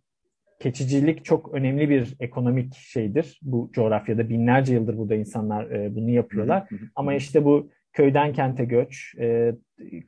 keçicilik 0.59 1.25
çok 1.25 1.53
önemli 1.53 1.89
bir 1.89 2.15
ekonomik 2.19 2.75
şeydir. 2.75 3.39
Bu 3.41 3.69
coğrafyada 3.73 4.29
binlerce 4.29 4.73
yıldır 4.73 4.97
burada 4.97 5.15
insanlar 5.15 5.71
e, 5.71 5.95
bunu 5.95 6.09
yapıyorlar. 6.09 6.69
Ama 6.95 7.13
işte 7.13 7.45
bu 7.45 7.69
köyden 7.99 8.33
kente 8.33 8.65
göç, 8.65 9.15
e, 9.19 9.55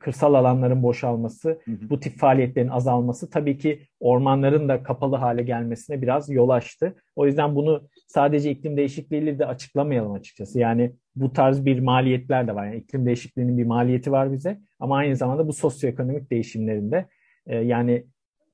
kırsal 0.00 0.34
alanların 0.34 0.82
boşalması, 0.82 1.48
hı 1.48 1.70
hı. 1.70 1.90
bu 1.90 2.00
tip 2.00 2.18
faaliyetlerin 2.18 2.68
azalması 2.68 3.30
tabii 3.30 3.58
ki 3.58 3.80
ormanların 4.00 4.68
da 4.68 4.82
kapalı 4.82 5.16
hale 5.16 5.42
gelmesine 5.42 6.02
biraz 6.02 6.30
yol 6.30 6.48
açtı. 6.48 6.96
O 7.16 7.26
yüzden 7.26 7.54
bunu 7.54 7.88
sadece 8.06 8.50
iklim 8.50 8.76
değişikliğiyle 8.76 9.38
de 9.38 9.46
açıklamayalım 9.46 10.12
açıkçası. 10.12 10.58
Yani 10.58 10.92
bu 11.16 11.32
tarz 11.32 11.64
bir 11.64 11.80
maliyetler 11.80 12.48
de 12.48 12.54
var. 12.54 12.66
Yani 12.66 12.76
iklim 12.76 13.06
değişikliğinin 13.06 13.58
bir 13.58 13.66
maliyeti 13.66 14.12
var 14.12 14.32
bize 14.32 14.58
ama 14.80 14.96
aynı 14.96 15.16
zamanda 15.16 15.48
bu 15.48 15.52
sosyoekonomik 15.52 16.30
değişimlerinde 16.30 17.06
e, 17.46 17.56
yani 17.56 18.06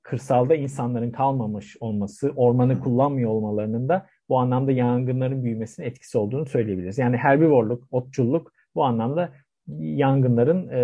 kırsalda 0.02 0.54
insanların 0.54 1.10
kalmamış 1.10 1.76
olması, 1.80 2.32
ormanı 2.36 2.80
kullanmıyor 2.80 3.30
olmalarının 3.30 3.88
da 3.88 4.06
bu 4.28 4.38
anlamda 4.38 4.72
yangınların 4.72 5.44
büyümesine 5.44 5.86
etkisi 5.86 6.18
olduğunu 6.18 6.46
söyleyebiliriz. 6.46 6.98
Yani 6.98 7.16
herbivorluk, 7.16 7.84
otçulluk 7.90 8.57
bu 8.78 8.84
anlamda 8.84 9.32
yangınların 9.78 10.68
e, 10.68 10.80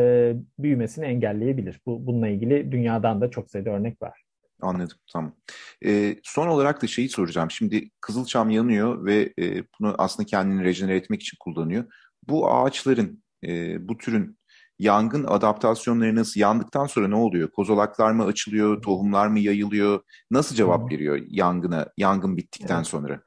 büyümesini 0.59 1.05
engelleyebilir. 1.05 1.81
Bu 1.87 2.07
bununla 2.07 2.29
ilgili 2.29 2.73
dünyadan 2.73 3.21
da 3.21 3.31
çok 3.31 3.51
sayıda 3.51 3.71
örnek 3.71 4.03
var. 4.03 4.25
Anladım, 4.61 4.97
tamam. 5.13 5.33
E, 5.85 6.17
son 6.23 6.47
olarak 6.49 6.83
da 6.83 6.87
şeyi 6.87 7.09
soracağım. 7.09 7.51
Şimdi 7.51 7.91
Kızılçam 8.01 8.51
yanıyor 8.51 9.05
ve 9.05 9.33
e, 9.39 9.65
bunu 9.81 9.95
aslında 9.99 10.27
kendini 10.27 10.65
rejenere 10.65 10.97
etmek 10.97 11.23
için 11.23 11.37
kullanıyor. 11.41 11.85
Bu 12.29 12.53
ağaçların, 12.53 13.23
e, 13.47 13.77
bu 13.89 13.99
türün 13.99 14.39
yangın 14.79 15.25
adaptasyonları 15.25 16.17
nasıl? 16.17 16.41
Yandıktan 16.41 16.87
sonra 16.87 17.09
ne 17.09 17.17
oluyor? 17.17 17.51
Kozolaklar 17.51 18.13
mı 18.13 18.25
açılıyor, 18.25 18.83
tohumlar 18.83 19.27
mı 19.27 19.39
yayılıyor? 19.39 20.01
Nasıl 20.31 20.57
cevap 20.57 20.93
veriyor 20.93 21.21
yangına, 21.29 21.87
yangın 21.97 22.37
bittikten 22.37 22.77
evet. 22.77 22.87
sonra? 22.87 23.21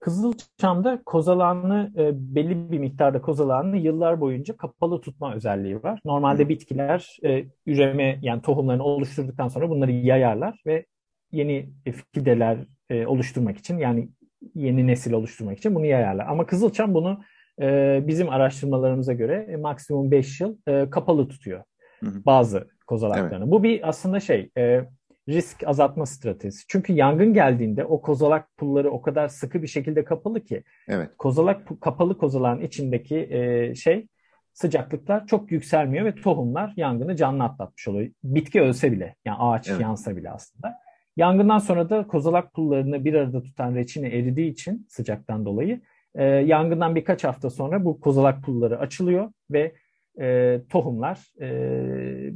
Kızılçam'da 0.00 1.02
kozalağını 1.06 1.92
e, 1.96 2.10
belli 2.14 2.72
bir 2.72 2.78
miktarda 2.78 3.20
kozalağını 3.20 3.76
yıllar 3.76 4.20
boyunca 4.20 4.56
kapalı 4.56 5.00
tutma 5.00 5.34
özelliği 5.34 5.82
var. 5.82 6.00
Normalde 6.04 6.48
bitkiler 6.48 7.18
e, 7.24 7.44
üreme 7.66 8.18
yani 8.22 8.42
tohumlarını 8.42 8.82
oluşturduktan 8.82 9.48
sonra 9.48 9.70
bunları 9.70 9.92
yayarlar 9.92 10.62
ve 10.66 10.86
yeni 11.32 11.70
fideler 12.14 12.58
e, 12.90 13.06
oluşturmak 13.06 13.58
için 13.58 13.78
yani 13.78 14.08
yeni 14.54 14.86
nesil 14.86 15.12
oluşturmak 15.12 15.58
için 15.58 15.74
bunu 15.74 15.86
yayarlar. 15.86 16.26
Ama 16.26 16.46
Kızılçam 16.46 16.94
bunu 16.94 17.20
e, 17.60 18.00
bizim 18.06 18.28
araştırmalarımıza 18.28 19.12
göre 19.12 19.46
e, 19.50 19.56
maksimum 19.56 20.10
5 20.10 20.40
yıl 20.40 20.56
e, 20.68 20.90
kapalı 20.90 21.28
tutuyor 21.28 21.62
Hı. 22.00 22.24
bazı 22.26 22.68
kozalaklarını. 22.86 23.44
Evet. 23.44 23.52
Bu 23.52 23.62
bir 23.62 23.88
aslında 23.88 24.20
şey 24.20 24.50
e, 24.58 24.84
risk 25.28 25.66
azaltma 25.66 26.06
stratejisi. 26.06 26.64
Çünkü 26.68 26.92
yangın 26.92 27.34
geldiğinde 27.34 27.84
o 27.84 28.02
kozalak 28.02 28.56
pulları 28.56 28.90
o 28.90 29.02
kadar 29.02 29.28
sıkı 29.28 29.62
bir 29.62 29.66
şekilde 29.66 30.04
kapalı 30.04 30.44
ki 30.44 30.62
evet. 30.88 31.10
kozalak 31.18 31.80
kapalı 31.80 32.18
kozalağın 32.18 32.60
içindeki 32.60 33.16
e, 33.30 33.74
şey 33.74 34.08
sıcaklıklar 34.52 35.26
çok 35.26 35.52
yükselmiyor 35.52 36.04
ve 36.04 36.14
tohumlar 36.14 36.72
yangını 36.76 37.16
canlı 37.16 37.44
atlatmış 37.44 37.88
oluyor. 37.88 38.10
Bitki 38.24 38.60
ölse 38.60 38.92
bile 38.92 39.16
yani 39.24 39.36
ağaç 39.40 39.68
evet. 39.68 39.80
yansa 39.80 40.16
bile 40.16 40.30
aslında. 40.30 40.74
Yangından 41.16 41.58
sonra 41.58 41.90
da 41.90 42.06
kozalak 42.06 42.52
pullarını 42.54 43.04
bir 43.04 43.14
arada 43.14 43.42
tutan 43.42 43.74
reçine 43.74 44.08
eridiği 44.08 44.52
için 44.52 44.86
sıcaktan 44.88 45.44
dolayı 45.44 45.80
e, 46.14 46.24
yangından 46.24 46.94
birkaç 46.94 47.24
hafta 47.24 47.50
sonra 47.50 47.84
bu 47.84 48.00
kozalak 48.00 48.42
pulları 48.42 48.78
açılıyor 48.78 49.32
ve 49.50 49.72
e, 50.20 50.60
tohumlar 50.70 51.18
e, 51.40 51.48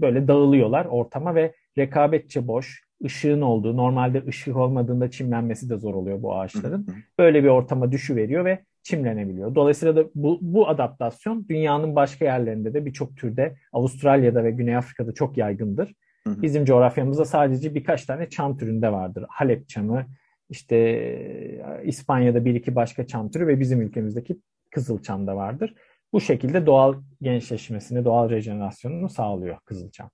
böyle 0.01 0.29
dağılıyorlar 0.29 0.85
ortama 0.85 1.35
ve 1.35 1.55
rekabetçe 1.79 2.47
boş, 2.49 2.85
ışığın 3.05 3.41
olduğu, 3.41 3.77
normalde 3.77 4.25
ışık 4.27 4.57
olmadığında 4.57 5.11
çimlenmesi 5.11 5.71
de 5.71 5.77
zor 5.77 5.95
oluyor 5.95 6.23
bu 6.23 6.35
ağaçların. 6.37 6.87
Böyle 7.19 7.45
bir 7.45 7.49
ortama 7.49 7.93
düşüveriyor 7.93 8.45
ve 8.45 8.65
çimlenebiliyor. 8.83 9.55
Dolayısıyla 9.55 9.97
da 9.97 10.05
bu, 10.15 10.39
bu 10.43 10.69
adaptasyon 10.69 11.47
dünyanın 11.49 11.97
başka 11.97 12.25
yerlerinde 12.25 12.75
de 12.75 12.87
birçok 12.87 13.17
türde 13.17 13.57
Avustralya'da 13.73 14.45
ve 14.45 14.51
Güney 14.51 14.77
Afrika'da 14.77 15.15
çok 15.15 15.37
yaygındır. 15.37 15.95
Bizim 16.27 16.65
coğrafyamızda 16.65 17.25
sadece 17.25 17.75
birkaç 17.75 18.05
tane 18.05 18.29
çam 18.29 18.59
türünde 18.59 18.93
vardır. 18.93 19.25
Halep 19.29 19.69
çamı, 19.69 20.07
işte 20.51 21.81
İspanya'da 21.85 22.45
bir 22.45 22.55
iki 22.55 22.75
başka 22.75 23.07
çam 23.07 23.31
türü 23.31 23.47
ve 23.47 23.61
bizim 23.61 23.81
ülkemizdeki 23.81 24.37
kızıl 24.71 25.03
çam 25.03 25.27
da 25.27 25.37
vardır. 25.37 25.75
bu 26.13 26.21
şekilde 26.21 26.67
doğal 26.67 26.95
gençleşmesini, 27.23 28.05
doğal 28.05 28.31
rejenerasyonunu 28.31 29.09
sağlıyor 29.09 29.59
Kızılçam. 29.65 30.11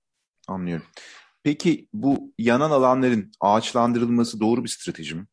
Anlıyorum. 0.47 0.85
Peki 1.43 1.87
bu 1.93 2.33
yanan 2.37 2.71
alanların 2.71 3.31
ağaçlandırılması 3.39 4.39
doğru 4.39 4.63
bir 4.63 4.69
strateji 4.69 5.15
mi? 5.15 5.25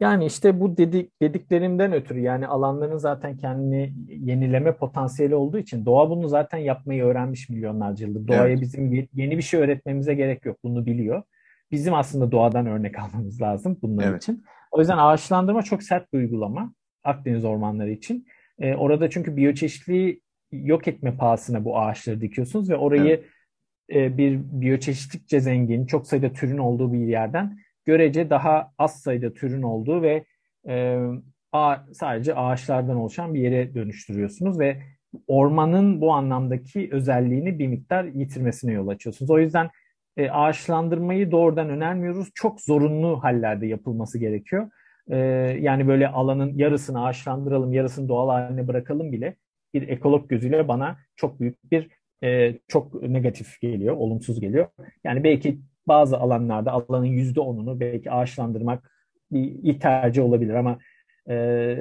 Yani 0.00 0.26
işte 0.26 0.60
bu 0.60 0.76
dedik, 0.76 1.22
dediklerimden 1.22 1.92
ötürü 1.92 2.20
yani 2.20 2.46
alanların 2.46 2.96
zaten 2.96 3.36
kendini 3.36 3.94
yenileme 4.08 4.76
potansiyeli 4.76 5.34
olduğu 5.34 5.58
için 5.58 5.86
doğa 5.86 6.10
bunu 6.10 6.28
zaten 6.28 6.58
yapmayı 6.58 7.04
öğrenmiş 7.04 7.48
milyonlarca 7.48 8.06
yıldır. 8.06 8.28
Doğaya 8.28 8.48
evet. 8.48 8.60
bizim 8.60 9.08
yeni 9.14 9.36
bir 9.36 9.42
şey 9.42 9.60
öğretmemize 9.60 10.14
gerek 10.14 10.46
yok. 10.46 10.58
Bunu 10.64 10.86
biliyor. 10.86 11.22
Bizim 11.70 11.94
aslında 11.94 12.32
doğadan 12.32 12.66
örnek 12.66 12.98
almamız 13.02 13.42
lazım 13.42 13.78
bunlar 13.82 14.04
evet. 14.04 14.22
için. 14.22 14.44
O 14.70 14.78
yüzden 14.78 14.98
ağaçlandırma 14.98 15.62
çok 15.62 15.82
sert 15.82 16.12
bir 16.12 16.18
uygulama 16.18 16.74
Akdeniz 17.04 17.44
ormanları 17.44 17.90
için. 17.90 18.26
Ee, 18.58 18.74
orada 18.74 19.10
çünkü 19.10 19.36
biyoçeşitliği 19.36 20.22
yok 20.52 20.88
etme 20.88 21.16
pahasına 21.16 21.64
bu 21.64 21.78
ağaçları 21.78 22.20
dikiyorsunuz 22.20 22.70
ve 22.70 22.76
orayı 22.76 23.08
evet. 23.08 23.24
E, 23.94 24.18
bir 24.18 24.40
biyoçeşitlikçe 24.52 25.40
zengin, 25.40 25.86
çok 25.86 26.06
sayıda 26.06 26.32
türün 26.32 26.58
olduğu 26.58 26.92
bir 26.92 26.98
yerden 26.98 27.58
görece 27.84 28.30
daha 28.30 28.72
az 28.78 29.00
sayıda 29.00 29.32
türün 29.32 29.62
olduğu 29.62 30.02
ve 30.02 30.24
e, 30.68 30.98
sadece 31.92 32.34
ağaçlardan 32.34 32.96
oluşan 32.96 33.34
bir 33.34 33.40
yere 33.40 33.74
dönüştürüyorsunuz 33.74 34.58
ve 34.58 34.82
ormanın 35.26 36.00
bu 36.00 36.12
anlamdaki 36.12 36.88
özelliğini 36.92 37.58
bir 37.58 37.66
miktar 37.66 38.04
yitirmesine 38.04 38.72
yol 38.72 38.88
açıyorsunuz. 38.88 39.30
O 39.30 39.38
yüzden 39.38 39.70
e, 40.16 40.30
ağaçlandırmayı 40.30 41.30
doğrudan 41.30 41.68
önermiyoruz. 41.68 42.28
Çok 42.34 42.60
zorunlu 42.60 43.22
hallerde 43.22 43.66
yapılması 43.66 44.18
gerekiyor. 44.18 44.70
E, 45.10 45.16
yani 45.60 45.88
böyle 45.88 46.08
alanın 46.08 46.54
yarısını 46.54 47.04
ağaçlandıralım, 47.04 47.72
yarısını 47.72 48.08
doğal 48.08 48.28
haline 48.28 48.68
bırakalım 48.68 49.12
bile 49.12 49.36
bir 49.74 49.88
ekolog 49.88 50.28
gözüyle 50.28 50.68
bana 50.68 50.98
çok 51.16 51.40
büyük 51.40 51.72
bir 51.72 51.88
e, 52.22 52.58
çok 52.68 53.02
negatif 53.02 53.60
geliyor, 53.60 53.96
olumsuz 53.96 54.40
geliyor. 54.40 54.66
Yani 55.04 55.24
belki 55.24 55.58
bazı 55.86 56.18
alanlarda 56.18 56.72
alanın 56.72 57.06
yüzde 57.06 57.40
onunu 57.40 57.80
belki 57.80 58.10
ağaçlandırmak 58.10 58.92
bir 59.32 59.40
ilk 59.62 59.80
tercih 59.80 60.22
olabilir 60.22 60.54
ama 60.54 60.78
e, 61.28 61.34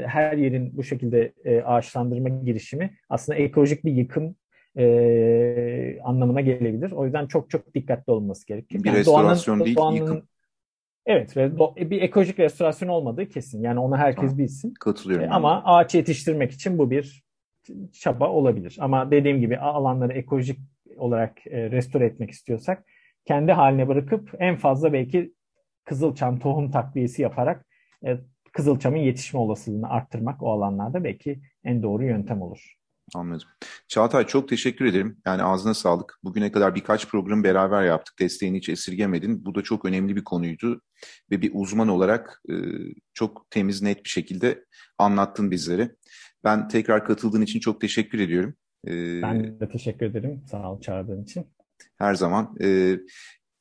her 0.07 0.37
yerin 0.37 0.77
bu 0.77 0.83
şekilde 0.83 1.33
e, 1.43 1.61
ağaçlandırma 1.61 2.29
girişimi 2.29 2.97
aslında 3.09 3.39
ekolojik 3.39 3.85
bir 3.85 3.91
yıkım 3.91 4.35
e, 4.77 5.99
anlamına 6.03 6.41
gelebilir. 6.41 6.91
O 6.91 7.05
yüzden 7.05 7.27
çok 7.27 7.49
çok 7.49 7.75
dikkatli 7.75 8.11
olması 8.11 8.47
gerekiyor. 8.47 8.83
Bir 8.83 8.89
yani 8.89 8.99
restorasyon 8.99 9.55
doğanın, 9.55 9.65
değil, 9.65 9.77
doğanın, 9.77 9.95
yıkım. 9.95 10.23
Evet 11.05 11.37
ve 11.37 11.57
do, 11.57 11.75
bir 11.75 12.01
ekolojik 12.01 12.39
restorasyon 12.39 12.89
olmadığı 12.89 13.29
kesin. 13.29 13.63
Yani 13.63 13.79
onu 13.79 13.97
herkes 13.97 14.33
ha, 14.33 14.37
bilsin. 14.37 14.73
Katılıyorum. 14.79 15.25
E, 15.25 15.29
ama 15.29 15.63
ağaç 15.65 15.95
yetiştirmek 15.95 16.51
için 16.51 16.77
bu 16.77 16.91
bir 16.91 17.23
çaba 17.91 18.29
olabilir. 18.29 18.77
Ama 18.79 19.11
dediğim 19.11 19.39
gibi 19.39 19.57
alanları 19.57 20.13
ekolojik 20.13 20.59
olarak 20.97 21.47
e, 21.47 21.71
restore 21.71 22.05
etmek 22.05 22.31
istiyorsak 22.31 22.85
kendi 23.25 23.51
haline 23.51 23.87
bırakıp 23.87 24.31
en 24.39 24.55
fazla 24.55 24.93
belki 24.93 25.33
kızılçam 25.85 26.39
tohum 26.39 26.71
takviyesi 26.71 27.21
yaparak 27.21 27.65
e, 28.05 28.17
kızılçamın 28.53 28.97
yetişme 28.97 29.39
olasılığını 29.39 29.89
arttırmak 29.89 30.43
o 30.43 30.51
alanlarda 30.51 31.03
belki 31.03 31.41
en 31.63 31.83
doğru 31.83 32.05
yöntem 32.05 32.41
olur. 32.41 32.75
Anladım. 33.15 33.47
Çağatay 33.87 34.27
çok 34.27 34.49
teşekkür 34.49 34.85
ederim. 34.85 35.17
Yani 35.25 35.43
ağzına 35.43 35.73
sağlık. 35.73 36.19
Bugüne 36.23 36.51
kadar 36.51 36.75
birkaç 36.75 37.07
program 37.07 37.43
beraber 37.43 37.83
yaptık. 37.83 38.19
Desteğini 38.19 38.57
hiç 38.57 38.69
esirgemedin. 38.69 39.45
Bu 39.45 39.55
da 39.55 39.61
çok 39.61 39.85
önemli 39.85 40.15
bir 40.15 40.23
konuydu. 40.23 40.81
Ve 41.31 41.41
bir 41.41 41.51
uzman 41.53 41.87
olarak 41.87 42.41
e, 42.49 42.53
çok 43.13 43.49
temiz, 43.49 43.81
net 43.81 44.03
bir 44.03 44.09
şekilde 44.09 44.65
anlattın 44.97 45.51
bizlere. 45.51 45.95
Ben 46.43 46.67
tekrar 46.67 47.05
katıldığın 47.05 47.41
için 47.41 47.59
çok 47.59 47.81
teşekkür 47.81 48.19
ediyorum. 48.19 48.53
E, 48.87 49.21
ben 49.21 49.59
de 49.59 49.69
teşekkür 49.69 50.05
ederim. 50.05 50.41
Sağ 50.51 50.71
ol 50.71 50.81
çağırdığın 50.81 51.23
için 51.23 51.47
her 51.97 52.15
zaman. 52.15 52.55
E, 52.63 52.97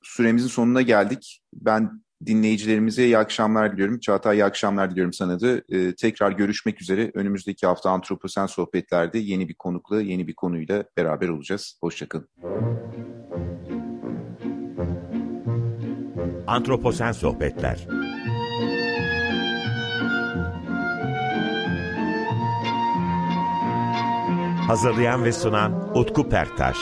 süremizin 0.03 0.49
sonuna 0.49 0.83
geldik. 0.83 1.43
Ben 1.55 2.03
dinleyicilerimize 2.27 3.05
iyi 3.05 3.19
akşamlar 3.19 3.73
diliyorum. 3.73 4.01
Çağatay 4.01 4.37
iyi 4.37 4.45
akşamlar 4.45 4.91
diliyorum 4.91 5.13
sana 5.13 5.41
da. 5.41 5.63
E, 5.69 5.95
tekrar 5.95 6.33
görüşmek 6.33 6.83
üzere. 6.83 7.11
Önümüzdeki 7.15 7.67
hafta 7.67 7.91
Antroposen 7.91 8.47
Sohbetler'de 8.47 9.19
yeni 9.19 9.49
bir 9.49 9.55
konukla, 9.55 10.01
yeni 10.01 10.27
bir 10.27 10.35
konuyla 10.35 10.85
beraber 10.97 11.29
olacağız. 11.29 11.79
Hoşçakalın. 11.83 12.29
Antroposen 16.47 17.13
Sohbetler 17.13 17.87
Hazırlayan 24.71 25.25
ve 25.25 25.33
sunan 25.33 25.99
Utku 25.99 26.29
Perktaş 26.29 26.77